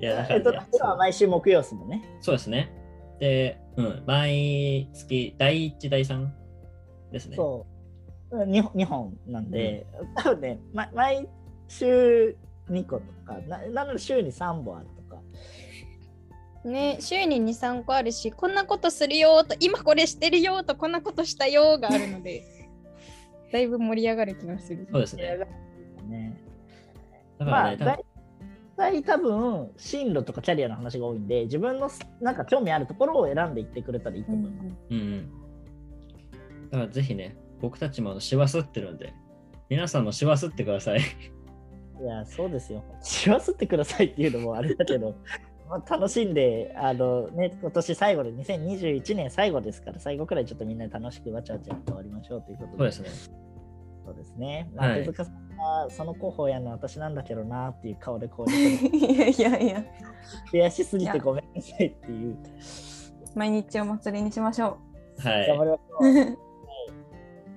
[0.00, 0.52] いや、だかえっと、
[0.96, 2.02] 毎週木曜っすもんね。
[2.20, 2.70] そうですね。
[3.18, 6.28] で、うん、毎月、第1、第3
[7.12, 7.36] ですね。
[7.36, 7.66] そ
[8.30, 8.36] う。
[8.44, 11.28] 2, 2本なんで、多分ね、ま、毎
[11.68, 12.36] 週
[12.70, 15.22] 2個とか、ななので週に3本あるとか。
[16.64, 22.42] ね、週に2、3個あるし、こんなことするよと、今これしてるよと、こんなことしたよがあるので、
[23.52, 24.88] だいぶ盛り上がる気がする。
[24.90, 25.38] そうですね。
[26.08, 26.43] ね
[27.38, 27.98] だからね、まあ、
[28.76, 34.76] 大体多分、進路とかキャリアの話が多いんで、自分のなんか興味あるところを選んでいってくれたらいいと思います。
[34.90, 35.30] うんうん。
[36.70, 39.14] だからぜひね、僕たちもあの、しわすってるんで、
[39.68, 41.00] 皆さんもしわすってください。
[41.00, 42.84] いや、そうですよ。
[43.00, 45.14] しわすってくださいっていうのもあれだけど、
[45.70, 53.34] まあ、楽しんで、あのね、今年最後で、2021年最後ですから、最後くらいちょっとみんなで楽しくわちゃわちゃ終わりましょうということそうですね。
[54.04, 54.70] そうですね。
[54.74, 59.84] まあ、はい手塚さんはその候補やるの私なんだけどなっていう顔でこう、 いやいやいや、
[60.52, 62.36] 悔しすぎてごめんなさいっていう。
[63.34, 64.78] 毎日お祭りにしましょ
[65.18, 65.48] はい。
[65.48, 66.32] 頑張りましょう。
[66.32, 66.38] う。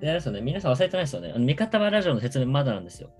[0.00, 1.34] で、あれですよね、皆さん忘れてないですよね。
[1.36, 3.10] 味方はラジオの説明まだなんですよ。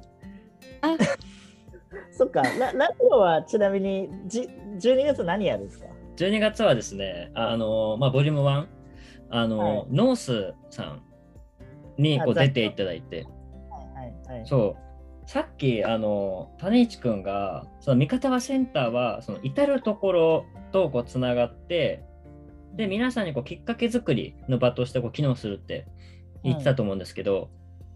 [2.12, 5.86] そっか、ララジオはちなみにじ12月何やるんですか
[6.16, 8.66] ？12月はですね、あの、まあ、ボリューム1、
[9.30, 11.02] あの、はいノースさん
[11.98, 13.26] にこうあ出ていただいて、
[13.70, 14.46] はいはいはい。
[14.46, 22.02] そう、さっき、あの、種市くんが、その味方はセンターは、その至るところとこうつながって、
[22.76, 25.86] で、皆さんにこうきっかけ作りの場としてこう機能するって
[26.44, 27.50] 言ってたと思うんですけど、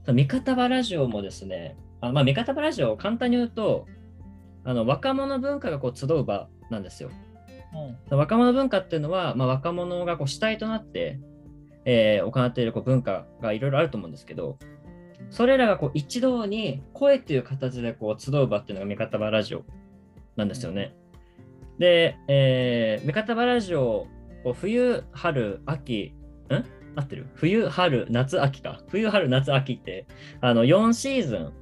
[0.05, 3.87] その味方はラジオもですね、あまあ、味方はラジオを簡単に言うと、
[4.65, 7.11] あの若者文化がこう集う場なんですよ。
[8.11, 8.19] うん。
[8.19, 11.21] 若者文化っていうのは、まあ、若者がこう主体となって、
[11.85, 14.59] えー行っているこう文化がいろいろあると思うんですけど、
[15.31, 19.64] それらがこう一堂に声という形でこう集う場っていうのが味方場ラジオ
[20.37, 20.95] なんですよね。
[21.79, 24.07] で、えー、味方場ラジオ、
[24.45, 26.14] こう冬、春、秋、
[26.51, 26.64] ん？
[26.95, 27.27] 合ってる？
[27.35, 28.83] 冬、春、夏、秋か。
[28.88, 30.07] 冬、春、夏、秋って、
[30.40, 31.53] あの4シーズン、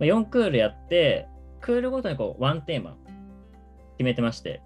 [0.00, 1.28] 4クールやって、
[1.60, 2.96] クールごとにこうワンテーマ
[3.98, 4.62] 決めてまして、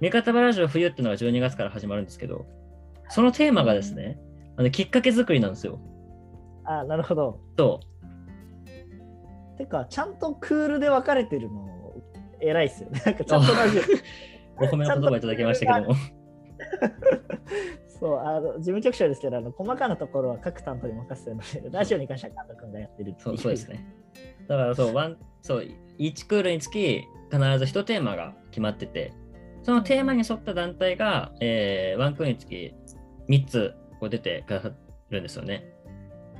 [0.00, 2.46] 味方場ラジオ冬っていうのが12月から始まるんですけど、
[3.08, 4.18] そのテーマがですね、
[4.56, 5.80] あのきっかけ作りなんですよ。
[6.64, 7.40] あ、なるほど。
[7.56, 7.80] と、
[9.56, 11.94] てか、ちゃんとクールで分かれてるの、
[12.40, 13.02] 偉いっすよね。
[13.06, 13.82] なんかちゃんとラジオ。
[14.64, 15.94] お褒めの言葉いただきましたけども。
[18.00, 23.68] そう、あの事務局長ですけど、あの細かなところは各担当に任せてるので、ラジオに関しては監督君がやってるっていそうそうです。
[23.68, 23.84] ね。
[24.46, 25.66] だからそう、ワンそう
[25.98, 29.12] 1クールにつき必ず1テーマが決まってて、
[29.62, 32.74] そのテーマに沿った団体が、えーワンクールにつき
[33.28, 34.72] 3つこう出てくださ
[35.10, 35.64] るんですよね。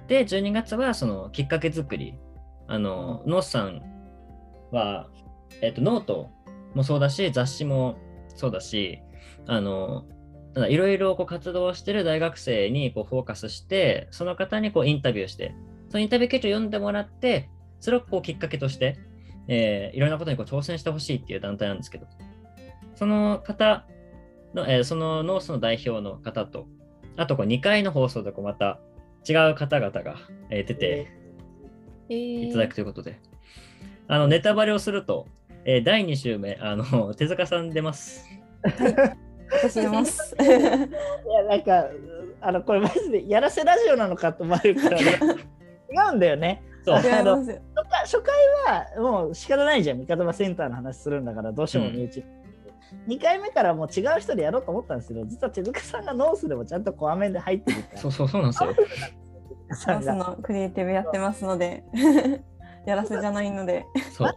[0.08, 2.14] で、12月はそのきっかけ作り。
[2.66, 3.82] あの、ノースさん
[4.70, 5.08] は、
[5.62, 6.30] えっ、と、ノート
[6.74, 7.96] もそうだし、雑誌も
[8.34, 9.00] そうだし、
[9.46, 10.04] あの、
[10.68, 15.54] いろいろ活動してる大学生にこうフォーカスして、その方にこうインタビューして、
[15.88, 17.48] そのインタビュー記事を読んでもらって、
[17.80, 18.98] それをこうきっかけとして、
[19.46, 22.06] えーいろんなことにこう挑戦してほしいっていう団体なんですけど、
[22.94, 23.86] その方
[24.54, 26.66] の、えーそのノースの代表の方と、
[27.18, 28.78] あとこう2回の放送でこうまた
[29.28, 30.16] 違う方々が、
[30.50, 31.08] えー出て
[32.08, 33.20] えーいただくということで、
[34.06, 35.26] あのネタバレをすると、
[35.64, 38.24] えー第2週目、あの 手塚さん出ます。
[39.50, 40.36] 私出ます。
[40.40, 41.88] いやなんか
[42.40, 46.62] あのこれマジでやらせラジオなのかと思われるから、ね、違うんだよね。
[46.84, 47.44] そうあの。
[48.04, 48.34] 初回
[48.96, 52.24] はもう仕方ないじゃん味方はセンターの話するんだからどうしても身内、
[53.06, 58.74] 2回目からもう違う人でやろうと思ったんですけど実は手塚さんがノースでもちゃんとコアメンで入ってるからそうそうそうなんですよ。
[58.74, 61.84] 手塚さノースんがのクリエイティブやってますので、
[62.86, 63.86] やらせじゃないので。
[64.12, 64.34] そう。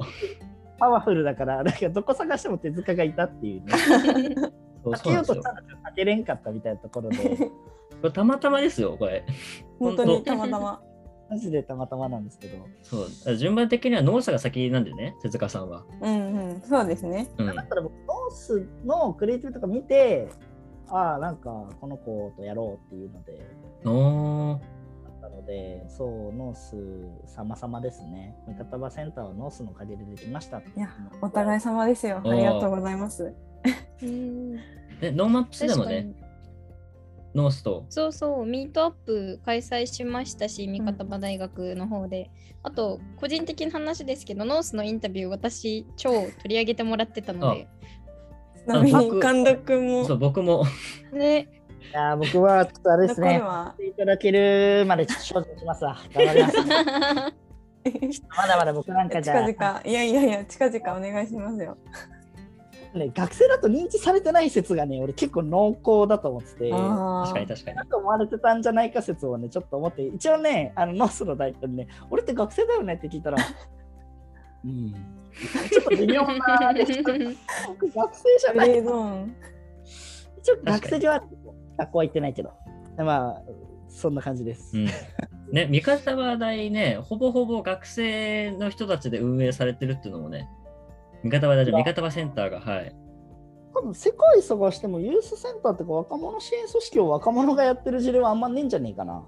[0.77, 3.73] パワフルだからなんかどこ探しても手塚がいたっていうね
[4.83, 5.51] そうそうなんですよようとした。
[5.51, 7.17] ら避けれんかったみたいなところで
[8.01, 9.23] これたまたまですよ、これ。
[9.77, 10.81] 本当にたまたま。
[11.31, 13.35] マジでたまたまなんですけどそう。
[13.37, 15.85] 順番的にはノースが先なんでね、手塚さんは。
[16.01, 17.29] うんうん、そうですね。
[17.37, 17.55] うん。
[17.55, 20.27] だったら僕ノースのクリエイティブとか見て
[20.89, 23.39] ああなんかこの子とやろうっていうので
[23.85, 24.59] おー。
[25.21, 26.75] なので、そう、ノース
[27.35, 28.35] 様々ですね。
[28.47, 30.57] 味方場センターはノースのおかげでできました。
[30.57, 30.89] いや、
[31.21, 32.21] お互い様ですよ。
[32.25, 33.31] ありがとうございます。
[34.01, 34.55] うん
[34.99, 36.11] で、ノーマップスでもね、
[37.33, 37.85] ノースと。
[37.89, 42.29] そうそう、ミートアップ開催しましたし、味方場大学の方で。
[42.63, 47.67] あと、個人的な話ですけど、ノースのインタビュー、私、超取り上げてもらってたので、
[48.57, 50.65] ちなみあに監督もそう、僕も。
[51.13, 51.47] ね、
[51.91, 53.41] いやー、僕はちょっとあれですね。
[53.79, 55.97] いただけるまでちょっと精進しますわ。
[56.13, 56.57] 頑張ります。
[58.37, 61.77] まだまだ僕なんかじゃ、近々いやいやいや近々お願いしますよ。
[62.93, 66.71] ね、学生だと認知されてない説がね、俺結構濃厚だと思ってて。
[66.73, 67.85] あ確かに確かにだ。
[67.85, 73.37] と思われてたんじゃないか説をね、ちょっと思って、一応ね、あのノースの代表にね、俺って学生だよねって聞いたら、
[74.65, 74.91] うん。
[74.91, 76.73] ちょっと微妙な、
[77.67, 78.79] 僕学生じゃない。
[78.79, 81.23] 一応学生では
[81.77, 82.51] 学校は行ってないけど。
[82.97, 83.41] まあ、
[83.87, 84.77] そんな感じです。
[84.77, 84.85] うん。
[85.51, 90.47] ね、三方場大ね、ほぼほぼ学生の人たちで運営されてるっていうのもね、
[91.23, 92.95] 三方場大じゃ三方場センターが、はい。
[93.73, 99.23] 多分世界探してもユースセンターっていうか若者支援組織を若者がやってる事例はあんまねえんじゃねえかな。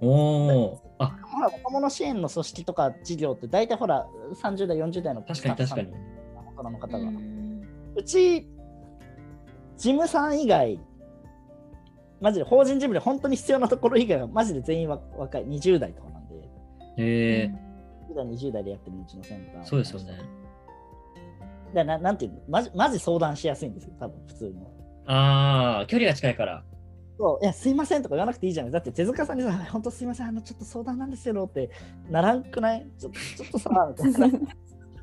[0.00, 0.82] おお。
[0.98, 4.06] あ、ほら若者支援の組織とか事業って大体ほら
[4.42, 5.92] 30代40代の確かに確かに。
[6.56, 6.98] 大人の方が。
[6.98, 7.44] ううん
[8.04, 8.48] ち
[9.76, 10.80] 事務さん以外
[12.20, 16.40] マジで法人事務で本当に必要なところ以外はマジで全員は若い20代とかなんでへ
[16.96, 17.54] え
[18.10, 20.18] 10代20代でやってるうちのセンターそうですよね。
[21.74, 24.70] だななんていうのマジマジ相談しやすいんですよ多分普通の。
[25.06, 26.64] ああ、距離が近いから。
[27.18, 31.70] そういやすいませんとか言わなくていいじゃないだって手塚さんにさ本当すいませんあのちょっと相談なんですけどって
[32.10, 32.86] ならんくない？
[32.98, 33.70] ちょちょっとさ
[34.04, 34.38] みたいな 手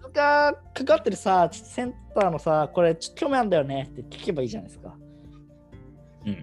[0.08, 4.94] 塚関わってるさちょっとセンターのさこれちょっと興味あるんだよねって聞けばいいじゃないですか
[6.26, 6.32] うん。
[6.32, 6.36] ん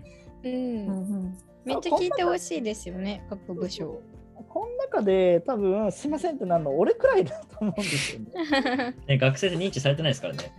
[0.43, 4.01] うんうんめっちゃ聞いてほしいですよね、各部署。
[4.49, 10.53] この中で多分すいませんってなるの俺くらいだと思うんですよね ね、学生で認知されてないですからね。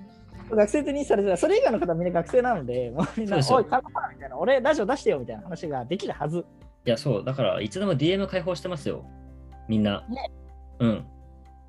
[0.51, 6.45] 学生って認知されてないそれ以外の方はみんな学生なのでもうみんなおい、カナパみたいな、俺ラジオ出してよみたいな話ができるはず。
[6.85, 9.05] いや、そう、だから、いつでも DM 開放してますよ。
[9.67, 10.05] みんな。
[10.09, 10.31] ね
[10.79, 11.05] うん。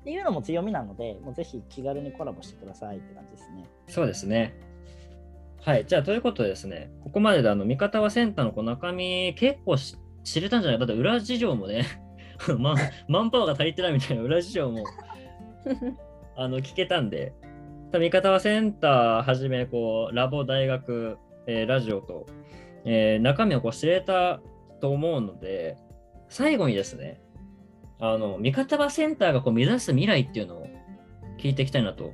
[0.01, 3.65] っていうのも強みなので、もうぜひ気軽にコラボしてくださいって感じですね。
[3.87, 4.55] そうですね。
[5.61, 5.85] はい。
[5.85, 10.87] じゃあ、ということでですね、ここまでで、あの、三方はセンターのこの中身、結構し知れたんじゃないか。
[10.87, 11.85] だって、裏事情もね、
[12.57, 12.77] マ ン
[13.07, 14.83] マンパワーが足りてないみたいな裏事情も
[16.35, 17.33] あの聞けたんで、
[17.91, 22.25] 多分三方はセンターはじめ、こう、ラボ、大学、えーラジオと、
[22.85, 24.41] えー中身をこう知れた
[24.79, 25.77] と思うので、
[26.29, 27.21] 最後にですね、
[27.99, 30.67] あの、三方はセンターがこう目指す未来っていうのを
[31.37, 32.13] 聞いていきたいなと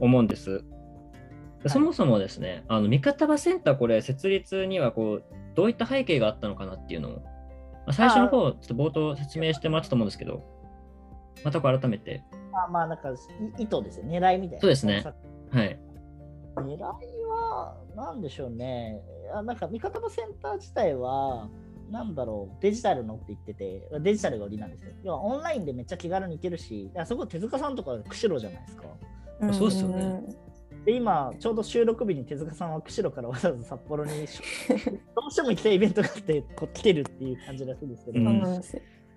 [0.00, 0.64] 思うんです。
[1.62, 7.22] でそもそもですね、あの三方場センター、これ、設立にはこうどういった背景があったのかなっていうのを、
[7.86, 10.42] まあ、最初の方、ちょっと冒頭説明してもらったと思うんですけど、
[11.44, 12.22] またこう改めて。
[12.52, 14.60] まあまあ、なんかい意図ですよ、狙いみたいな。
[14.60, 15.04] そうですね
[15.50, 15.78] はい。
[16.56, 19.00] 狙いは、なんでしょうね。
[19.34, 21.48] あなんか、味方のセンター自体は、
[21.90, 24.92] なんだろう、デジタルのって言ってて、デジタルが売りなんですよ。
[25.02, 28.84] 要はオンラインでめっちゃ気軽に行けるし、いやそこ手塚さんとか釧路じゃないですか。
[29.40, 30.22] うんそうっすよね
[30.84, 34.12] で、今、ちょうど収録日に手塚さんは釧路からわざわざ札幌に
[35.16, 38.62] どうしても行きたいイベントがあってこう来てるっていう感じらしいんですけど、うん。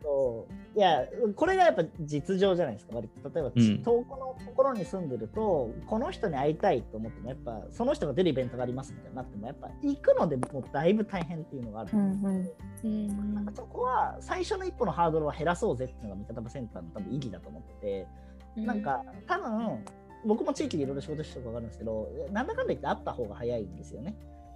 [0.01, 0.79] そう。
[0.79, 1.05] いや、
[1.35, 2.95] これがやっぱ実情じゃないですか。
[2.95, 3.83] 割と例えば、うん。
[3.83, 11.91] 遠くのところに住んでると、この人に会いたいと思っても、やっぱその人が出るイベントがありますみたいになっても、やっぱ行くのでもうだいぶ大変っていうのがある。
[11.93, 12.49] うんうん。
[12.83, 18.07] うんなんかそこは最初の一歩のハードルは減らそうぜっていうのが味方場センターの多分意義だと思ってて、
[18.55, 19.83] なんか多分
[20.27, 24.15] 僕も地域でいろいろ仕事してるか分かるんですけど、なんだかんだ言って会った方が早いんですよね。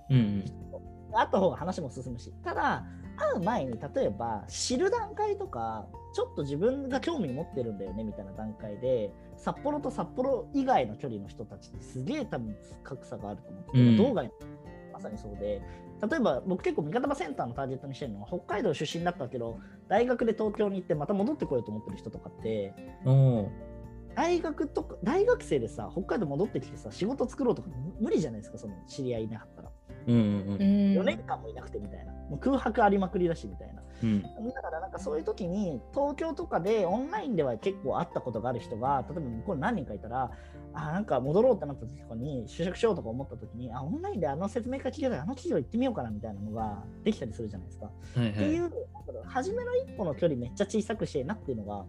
[0.09, 0.45] うん
[1.13, 2.86] あった方が話も進むし、ただ、
[3.17, 13.97] 会う前に例えば知る段階とか、ちょっと自分が興味持ってるんだよねみたいな段階で、札幌と札幌以外の距離の人たちってすげえ多分格差があると思ってて、うん。
[13.97, 14.32] 道外
[14.93, 15.61] まさにそうで、
[16.09, 22.74] 例えば僕結構味方場センターのターゲットにしてるのは北海道出身だったけど、大学で東京に行ってまた戻ってこようと思ってる人とかって、
[23.05, 23.51] おお
[24.16, 29.72] 大学とか大学生でさ北海道戻ってきてさ仕事作ろうとか無理じゃないですかその知り合いいなかったら、
[30.07, 30.57] うんうんうん。
[30.59, 32.12] 4年間もいなくてみたいな。
[32.12, 33.82] もう空白ありまくりだしみたいな。
[34.03, 34.22] うん。
[34.22, 40.32] だからなんかそういう時に東京とかでオンラインでは結構会ったことがある人が例えば向こうに何人かいたら
[40.74, 47.86] あなんか戻ろうってなった時とかに就職しようとか思った時にあオンラインであの説明会聞けたらあの企業行ってみようかなみたいなのができたりするじゃないですか。
[47.86, 48.32] はいはい。
[48.32, 48.72] っていう、
[49.26, 51.86] 初めの一歩の距離めっちゃ小さくしてえなっていうのが、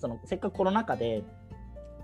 [0.00, 1.22] そのせっかくコロナ禍で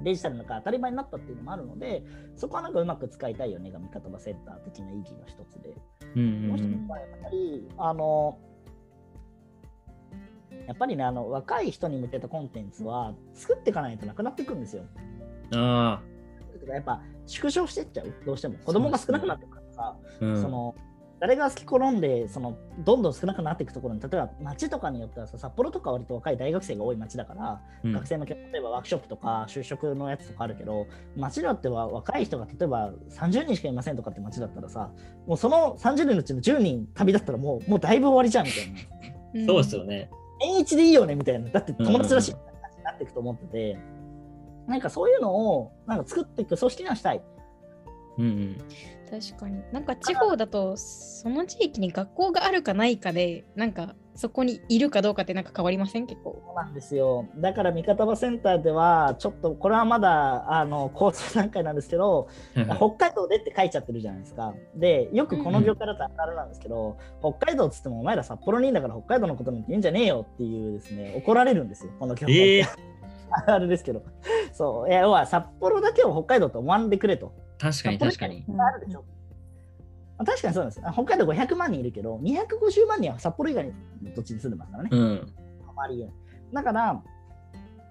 [0.03, 2.03] デジタルの中当たり前になったっていうのもあるので、
[2.37, 5.75] そこはなんかうまく使いたいよねが味方場センター的な意義の一つで。
[6.15, 8.39] うんうんもう一つはやっぱり、あの、
[10.67, 14.85] やっぱりね、あの若い人に向けたコンテンツは作っていかないとなくなっていくんですよ。
[15.53, 16.03] うんあ
[16.69, 18.59] やっぱ縮小していっちゃう、どうしても。
[18.65, 20.75] 子供が少なくなってくからさ、あうんその
[21.19, 27.93] 誰が好き好んでそのどんどん少なくなっていくところに例えば街とかによってはさ札幌とか割と若い大学生が多い街だから、うん。
[27.93, 30.87] 学生向け例えばワークショップとか就職のやつとかあるけど
[31.17, 34.91] 街によっては若い人が例えば30人しかいませんとかって街だったらさ
[35.27, 39.47] もうその30人のうちの10人旅だったらもうもうだいぶ終わりじゃんみたいな。
[39.47, 40.11] そうですよね。
[40.41, 41.49] 年一でいいよねみたいな。
[41.51, 43.79] だって友達らしいみたいな感じになっていくと思ってて、
[44.67, 47.23] なんかそういうのをなんか作っていく組織にはしたい。
[48.19, 48.59] うんうん
[49.11, 56.07] 確かになんか地方だとその地域に学校があるかないかでなんかそこにいるかどうかってなんか変わりません？
[56.07, 57.27] 結構そうなんですよ。
[57.37, 62.29] だから味方場センターでは、ちょっとこれはまだあの構想段階なんですけど、
[62.79, 64.55] 北海道でって書いちゃってるじゃないですか。
[64.75, 72.35] で、よくこの業界だとあるあるなんですけど、北海道っつってもお前ら札幌にいんだから北海道のことなんて言うんじゃねえよっていうですね、怒られるんですよ、この業界。
[72.39, 72.65] ええ
[73.31, 74.03] あるあるですけど。
[74.55, 77.35] そう、いや要は札幌だけを北海道と思わんでくれと。
[77.59, 79.05] 確かに確かにうんあるでしょ。
[80.19, 80.81] まあ確かにそうなんです。
[80.85, 83.73] あ北海道500万人いるけど、250万人は札幌以外の
[84.15, 84.91] 土地に住んでますからね。
[84.93, 85.33] うん
[86.53, 87.03] だから、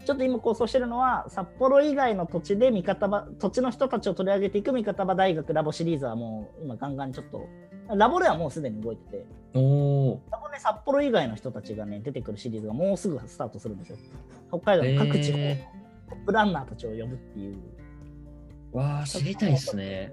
[0.05, 7.47] ちょっと今構想してるのは、札幌以外の土地で味方場、土地の人たちを取り上げていく味方場大学ラボシリーズはもう今ガンガンちょっと、
[7.95, 9.59] ラボではもうすでに動いてて、お
[10.13, 13.97] おラボね、札幌以外の人たちがね、出てくるシリーズがもうすぐスタートするんですよ。
[14.49, 15.67] 北海道の各地方のへ
[16.09, 17.57] トップランナーたちを呼ぶっていう。
[18.75, 20.11] わあ知りたいですね。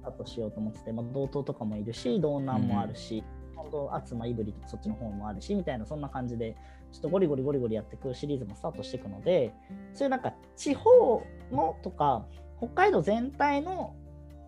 [0.00, 3.22] スタートしようと思ってて、まあ、道東とかもいるし、道南もあるし、
[3.54, 6.56] 本当、厚間、いぶりとそっちの方もあるし、みたいな、そんな感じで、
[6.92, 9.54] ちょっとゴリゴリゴリゴリやっていくシリーズもスタートしていくので、
[9.94, 12.26] そういうなんか地方のとか、
[12.58, 13.94] 北海道全体の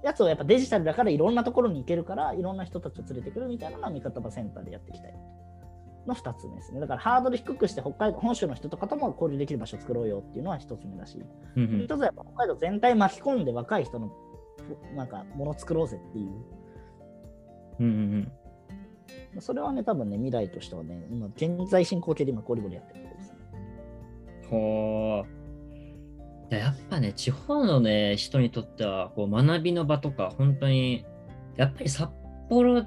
[0.02, 5.14] やつをやっぱデジタルだからいろんなところに行けるから、いろんな人たちを連れてくるみたいなのは味方場センターでやっていきたい。
[6.06, 6.80] の2つ目ですね。
[6.80, 11.22] だからハードル低くして北海道、本州の人とかとも交流できる場所を作ろうよっていうのは1つ目だし、
[11.56, 14.10] うんうん一つはやっぱ北海道全体巻き込んで若い人の
[14.94, 16.30] なんかもの作ろうぜっていう。
[17.80, 18.32] うんうん
[19.40, 23.36] それはね、多分ね、未来としてはね、今、現在進行形で今、ゴリゴリやってるところですね。
[24.44, 25.42] うんほう
[26.52, 31.06] いややっぱね地方のね人にとってはこう学びの場とか本当に
[31.56, 32.10] やっぱり札
[32.50, 32.84] 幌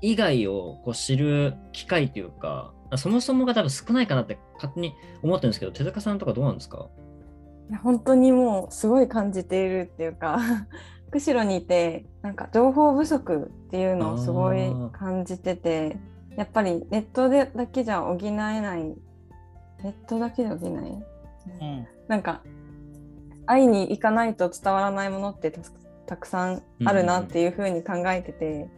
[0.00, 6.88] 以外をこう知る機会というかそもそもが多分少ないかなって勝手に思ってるんですけど手塚さんとかどうなんですか？
[7.70, 10.38] いや本当にもうすごい感じているっていうか
[11.10, 15.96] 釧路にいてなんか情報不足っていうのをすごい感じてて
[16.36, 18.94] やっぱりネットでだけじゃ補えないネ
[19.84, 20.90] ットだけじゃ補えない？
[21.60, 21.86] うん。
[22.08, 22.40] なんか
[23.46, 25.70] 会いに行かないと伝わらないものってたく
[26.06, 28.68] たくさんあるなっていうふうに考えてて、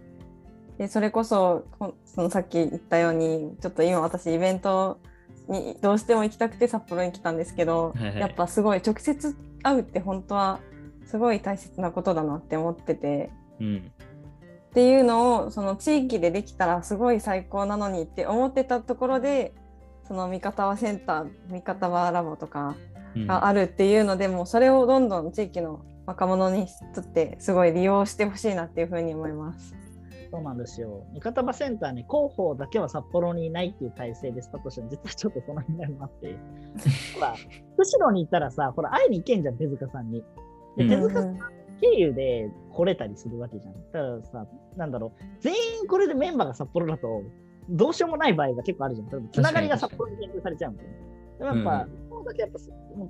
[0.80, 4.98] でそれこそこそのさっき言ったようにちょっと今私イベント
[5.46, 10.58] にどうしても行きたくて札幌に来たんですけど、はいはいやっぱすごい直接会うって本当は
[11.04, 13.30] すごい大切なことだなって思ってて。
[13.60, 13.92] うん
[14.70, 19.52] っていうのをその地域でできたらすごい最高なのにって思ってたところで
[20.06, 22.76] その三方はセンター三方はラボとか
[23.16, 29.79] うんがあるっていうので、もうそれをどんどん地域の若者にとってすごい利用してほしいなっていうふうに思います。
[30.30, 31.04] そうなんですよ。
[31.12, 36.36] 味方場センターに広報だけは札幌にいないっていう体制でスタートしたの実はちょっとその辺もあって。
[37.14, 37.34] ほら、
[37.76, 40.22] 釧路に行ったらさ、ほら、会いに行けんじゃん、手塚さんに。
[40.76, 41.38] で、うん手塚さん
[41.80, 43.74] 経由で来れたりするわけじゃん。
[43.74, 47.22] だからさ、なんだろう、全員これでメンバーが札幌だと、
[47.68, 49.28] どうしようもない場合が結構あるじゃん。
[49.32, 50.96] つながりが札幌に限定されちゃうんだよね。
[51.38, 52.58] でもやっぱ、ここだけやっぱ、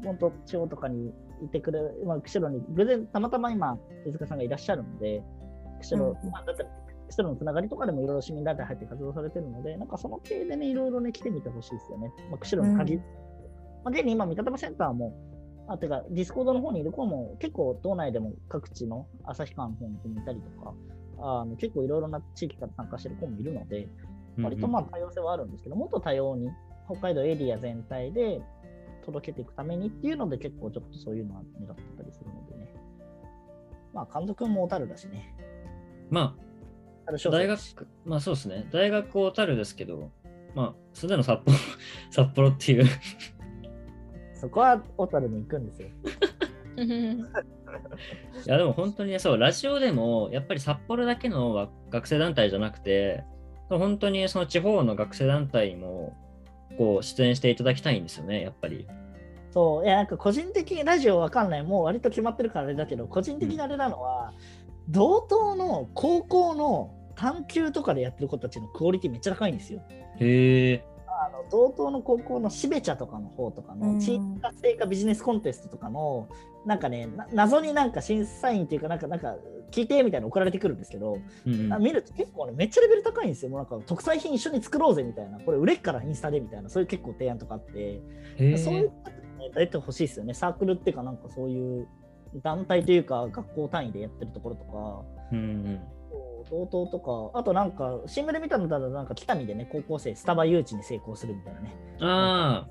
[0.05, 1.13] 本当地方とかに
[1.43, 5.23] いてくれる、まあ、釧路に偶然たまたま今、手塚さんがいらっしゃるので、
[5.81, 6.69] 釧路、うんまあ、だったら
[7.11, 12.13] 釧路のつながりとかでもいろいろ市民団体入って活動されてるので、なんかその系でね、いろいろね、来てみてほしいですよね。
[12.31, 13.05] まあ、釧路に限り、ま
[13.87, 15.15] あ、現に今、味方場センターも、
[15.69, 20.75] あ、てか、ディスコードの方にいる子も、結構、道内でも各地の旭川の方にいたりとか、
[21.23, 23.89] あの結構いろいろな地域から参加してる子もいるので、
[24.39, 26.49] 割とまあ多様性はあるんですけど、もっと多様に
[26.87, 28.41] 北海道エリア全体で
[29.05, 32.75] 届けていくためにっていうので、結構ちょっとそういうのは狙ってたりするのでね。
[33.93, 35.35] まあ、監督も小樽だしね。
[36.11, 36.50] まあ、
[37.31, 38.69] 大学まあそうですね。
[38.71, 40.11] 大学小樽ですけど、
[40.55, 41.57] まあ、それでの札幌、
[42.11, 42.85] 札幌っていう。
[44.35, 45.89] そこは小樽に行くんですよ。
[48.47, 53.25] いやでも本当にねそう、ラジオでもやっぱり札幌だけのわ学生団体じゃなくて、
[53.69, 56.17] 本当にその地方の学生団体も
[56.79, 58.87] こう出演していただきたいんですよね、やっぱり。
[59.53, 64.33] そう、いや、なんか個人的にラジオわかんない、もう割と決まってるからあれだけど、個人的にあれなのは、
[64.89, 69.83] 同等の高校の探究とかでやってる子たちのクオリティめっちゃ高いんですよ。
[70.19, 70.85] へえ。
[71.07, 76.29] あの同等の高校のしべ茶とかの方とかうんの地域活性化ビジネスコンテストとかの、
[76.65, 79.37] なんかね、な謎になんか審査員っていうか、なんか、なんか
[79.71, 83.51] 聞いてみたいなの送られてくるんですけど、うん見ると結構ね、めっちゃレベル高いんですよ。
[83.51, 88.01] もうなんか特産品一緒に作ろうぜみたいな、これ売れっからインスタでみたいな、そういう結構提案とかあって、
[88.39, 88.89] へそういうえ。
[88.89, 90.33] ことね、出てほしいですよね。
[90.33, 91.87] サークルっていうか、なんかそういう
[92.43, 95.03] 団体というか、学校単位でやってるところとか、
[95.33, 95.81] うんうん
[96.51, 102.67] 同等とか、あとなんか、新聞で見たのだと、なんか北見でね、高校生、スタバ誘致に成功するみたいなね、あ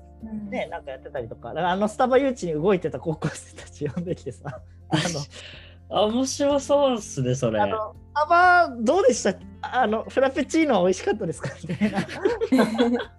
[0.50, 4.42] ね、なんかやってたりとか、だからあのスタバ誘致に動いてた高校生たち呼んできてさ、
[4.90, 7.60] あの、あ、あ、面白そうっすね、それ。
[7.60, 11.50] あの、スタバどうでしたあの、フラペチーノは美味しかったですか？
[11.68, 12.00] みたいな。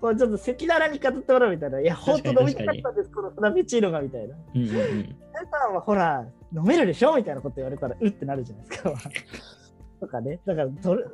[0.00, 1.80] こうちょっと赤裸々に語ってもらうみたいな。
[1.80, 4.36] いや、本当飲みたかったです、このフラペチーノがみたいな。
[4.54, 4.76] うんうんうん。
[5.02, 5.16] 皆
[5.50, 6.24] さんはほら、
[6.56, 7.16] 飲めるでしょ？
[7.16, 8.92] みたいなこと言われたら、うってなるじゃないですか。
[10.00, 10.40] とかね。
[10.46, 11.04] だからどれ、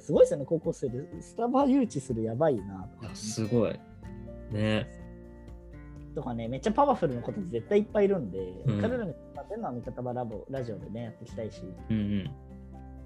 [0.00, 1.22] すごいですよね、高校生で。
[1.22, 3.80] スタバ誘致するやばいなとかいや、すごい。
[4.50, 4.88] ね。
[6.14, 11.62] とかね、めっちゃパワフルな子たち絶対いっぱいいるんで、うん彼らに使ってるのは味方場ラボラジオでね、やっていきたいし。
[11.90, 12.30] うんうん。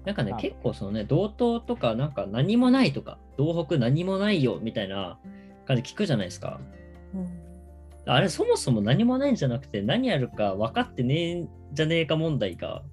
[0.05, 5.19] なんかねま、あ結構そのね、同等とか、なんか何もないとか、同北何もないよみたいな
[5.65, 6.59] 感じ聞くじゃないですか。
[8.07, 12.83] あれ、そもそも何もないんじゃなくて、何やるか分かってねえんじゃねえか問題が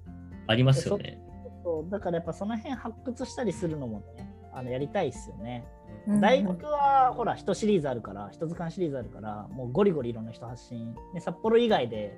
[0.47, 1.22] ありますよね。
[1.63, 5.65] そうだからやっぱその辺発掘したりするのもね、あのやりたいですよね。
[6.07, 10.93] うん大学はほら、人シリーズあるから、人図鑑シリーズあるから、もうゴリゴリいろんな人発信。
[11.13, 12.13] ね、札幌以外で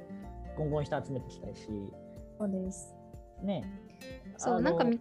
[0.57, 1.67] ゴンゴン人集めていきたいし、
[2.39, 2.95] そうです。
[3.43, 3.63] ね。
[4.37, 4.99] そう、なんかみ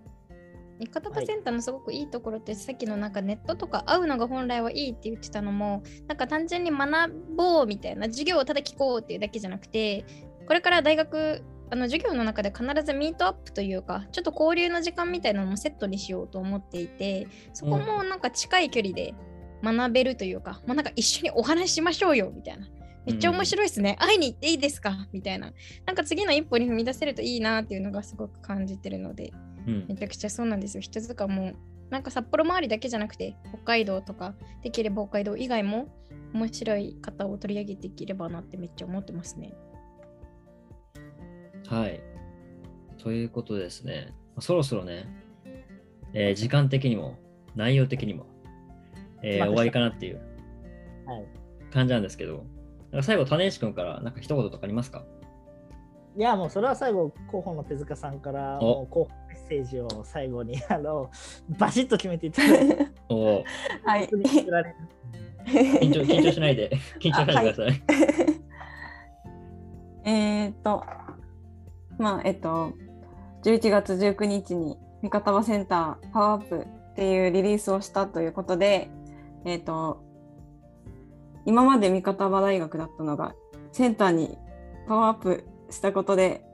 [0.81, 10.05] 味方場センターのすごくいいところって、さっきのなんかネットとか会うのが本来はいいって言ってたのもなんか単純に学ぼうみたいな授業をただ聞こうっていうだけじゃなくて
[10.47, 11.43] これから大学
[11.75, 19.13] あの授業の中で必ずミートアップというかちょっと交流の時間みたいなのもセットにしようと思っていてそこもなんか近い距離で
[19.61, 22.69] 学べるというか、まあ、なんか一緒にお話ししましょうよみたいな。
[23.07, 25.09] めっちゃ面白いですね、会いに行っていいですか？
[25.13, 25.53] みたいな。
[25.85, 29.33] なんか次の一歩に踏み出せるといいなっていうのがすごく感じてるので
[29.67, 29.87] うん。
[29.89, 30.81] めちゃくちゃそうなんですよ。
[30.81, 31.55] 人塚も、
[31.91, 35.89] なんか札幌周りだけじゃなくて、北海道とか、できれば北海道以外も
[36.33, 39.55] 面白い方を取り上げていければなってめっちゃ思ってますね。
[41.69, 42.01] はい。
[43.03, 44.09] ということですね。
[44.35, 45.07] まあそろそろね、
[46.13, 47.17] えー時間的にも、
[47.55, 48.27] 内容的にも、
[49.23, 50.21] えーまあ終わりかなっていう
[51.07, 51.25] はい。
[51.73, 52.45] 感じなんですけど、
[52.91, 55.05] なんか最後、種石君からなんか一言とかありますか？
[56.17, 61.11] いや、もうそれは最後、広報の手塚さんから、おもう広報メッセージを最後に、 あの、
[61.59, 63.43] バシッと決めていただいて、お。
[65.47, 67.83] 緊張緊張しないで、 緊張しないでください。
[70.07, 70.85] えーっと、
[71.99, 72.73] まあ、えっと、
[73.45, 78.91] 11月19日に三方場センターパワーアップっていうリリースをしたということで、
[79.45, 80.03] えっと、
[81.45, 83.35] 今まで三方場大学だったのが
[83.73, 84.39] センターに
[84.89, 86.45] パワーアップしたことで、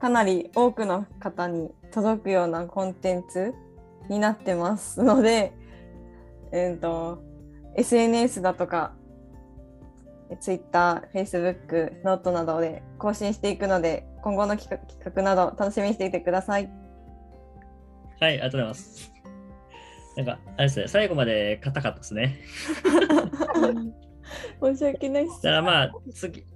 [0.00, 3.54] かなり多くの方に届くようなコンテンツ
[4.08, 5.52] になってますので、
[6.52, 7.22] えーと、
[7.76, 8.94] SNS だとか、
[10.40, 16.70] Twitter、Facebook、ノートなどで更新していくので、今後の企画企画など楽しみにしていてください。
[18.20, 19.12] はい、ありがとうございます。
[20.16, 22.40] なんか、あれですね、最後まで硬かったですね。
[24.62, 25.42] 申し訳ないっす。
[25.42, 26.46] だからまあ、次、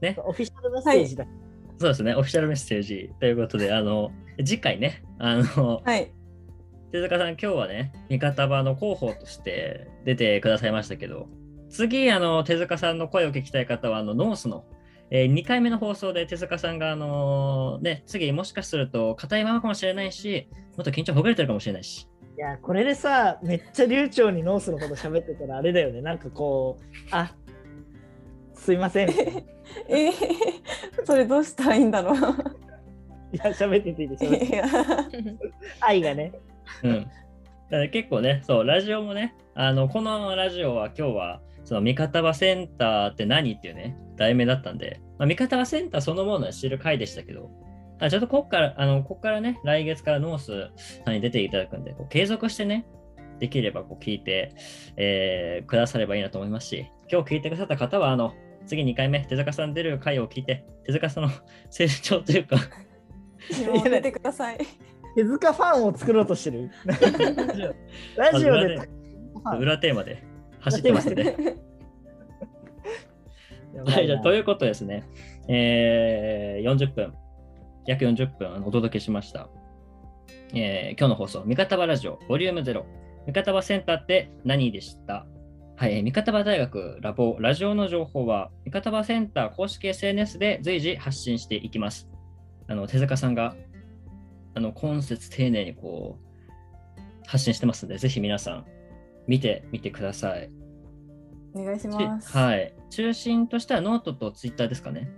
[0.00, 1.26] ね、オフィシャルメッセージだ。
[1.78, 6.10] そうですね、オフィシャルメッセージということで、あの、次回ね、あの、はい。
[6.90, 11.28] 手塚さん、今日はね、味方場の広報として出てくださいましたけど、
[11.68, 14.64] 次、あの、手塚さんの声を聞きたい方は、あの、ノースの、
[15.10, 22.08] え2回目の放送で手塚さんが、あのーね、次もしかすると硬いままかもしれないし、もっと緊張ほぐれてるかもしれないし。
[22.36, 26.00] いや、これでさ、めっちゃ流暢にノースのこと喋ってたらあれだよね。
[26.00, 27.34] なんかこう、あ
[28.54, 29.10] すいません。
[29.10, 29.12] い
[29.88, 30.12] えー、
[31.04, 32.60] それどうしたらいいんだろう。
[33.32, 34.60] や、喋ってていいでしょ。
[35.80, 36.32] 愛がね。
[36.82, 37.02] うん。
[37.02, 41.40] だから結構ね、そう、ラジオもね、あの、このラジオは今日は、
[41.70, 47.48] その味方はセンターって何っていうね、題名だったんで、まあ、味方はセンターそのものを知る回でしたけど、
[48.00, 50.72] あちょっとここから、あの、ここからね、来月からノース
[51.04, 52.88] さんに出ていただくんで、こう継続してね、
[53.38, 54.52] できればこう聞いて、
[54.96, 58.34] えーくださればいいなと思いますし、今日聞いてくださった方は、あの、
[58.66, 61.30] 次2回目、手塚さん出る回を聞いて、手塚さんの
[61.70, 62.56] 成長というか、
[63.76, 64.58] やめてください。
[65.14, 66.68] 手塚ファンを作ろうとしてる。
[68.18, 68.88] ラジオで。
[69.60, 70.29] 裏テーマで
[70.60, 71.24] 走ってますんで。
[73.74, 75.04] やばはい、じゃあなということですね、
[75.48, 77.14] えー40分、
[77.86, 79.48] 約40分お届けしました。
[80.54, 82.82] えー今日の放送、味方場ラジオ、ボリューム0、
[83.26, 85.26] 味方場センターって何でした？
[85.76, 92.08] はい、えー味方場大学ラボ、ラジオの情報は、味方場センター公式 SNS で随時発信していきます。
[92.66, 93.54] あの手塚さんが、
[94.54, 96.20] あの、懇切丁寧にこう、
[97.26, 98.66] 発信してますので、ぜひ皆さん、
[99.30, 100.50] 見てみてください。
[101.54, 102.36] お願いしします。
[102.36, 102.74] はい。
[102.90, 105.08] 中心としてはノートとツイッターですかね。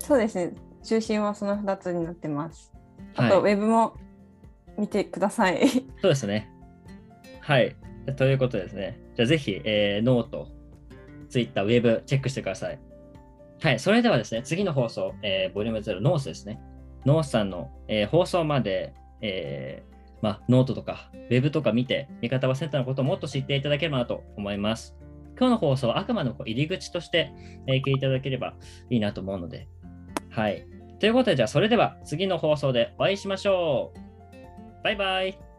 [0.00, 0.54] そうですね。
[0.82, 2.72] 中心はその2つになってます。
[3.14, 3.94] あはいと、ウェブも
[4.76, 5.68] 見てください。
[6.02, 6.50] そうですね。
[7.42, 7.76] はい。
[8.16, 8.98] ということですね。
[9.14, 10.48] じゃあぜひ、えーノート、
[11.28, 12.78] ツイッター、ウェブチェックしてください。
[13.62, 13.78] はい。
[13.78, 16.60] それではですね、次の放送、えーボリューム0、ノースですね。
[17.06, 19.89] ノースさんの、えー放送まで、えー
[20.22, 24.96] まあ、ノートとか、ウェブとか見て、ミカタバセンターのことをもっと知っていただければなと思います。
[25.38, 27.32] 今日の放送はあくまでも入り口として、
[27.66, 28.54] えー聞いただければ
[28.90, 29.68] いいなと思うので。
[30.30, 30.66] はい。
[30.98, 34.84] ということで、じゃあそれでは次の放送でお会いしましょう。
[34.84, 35.49] バイバイ。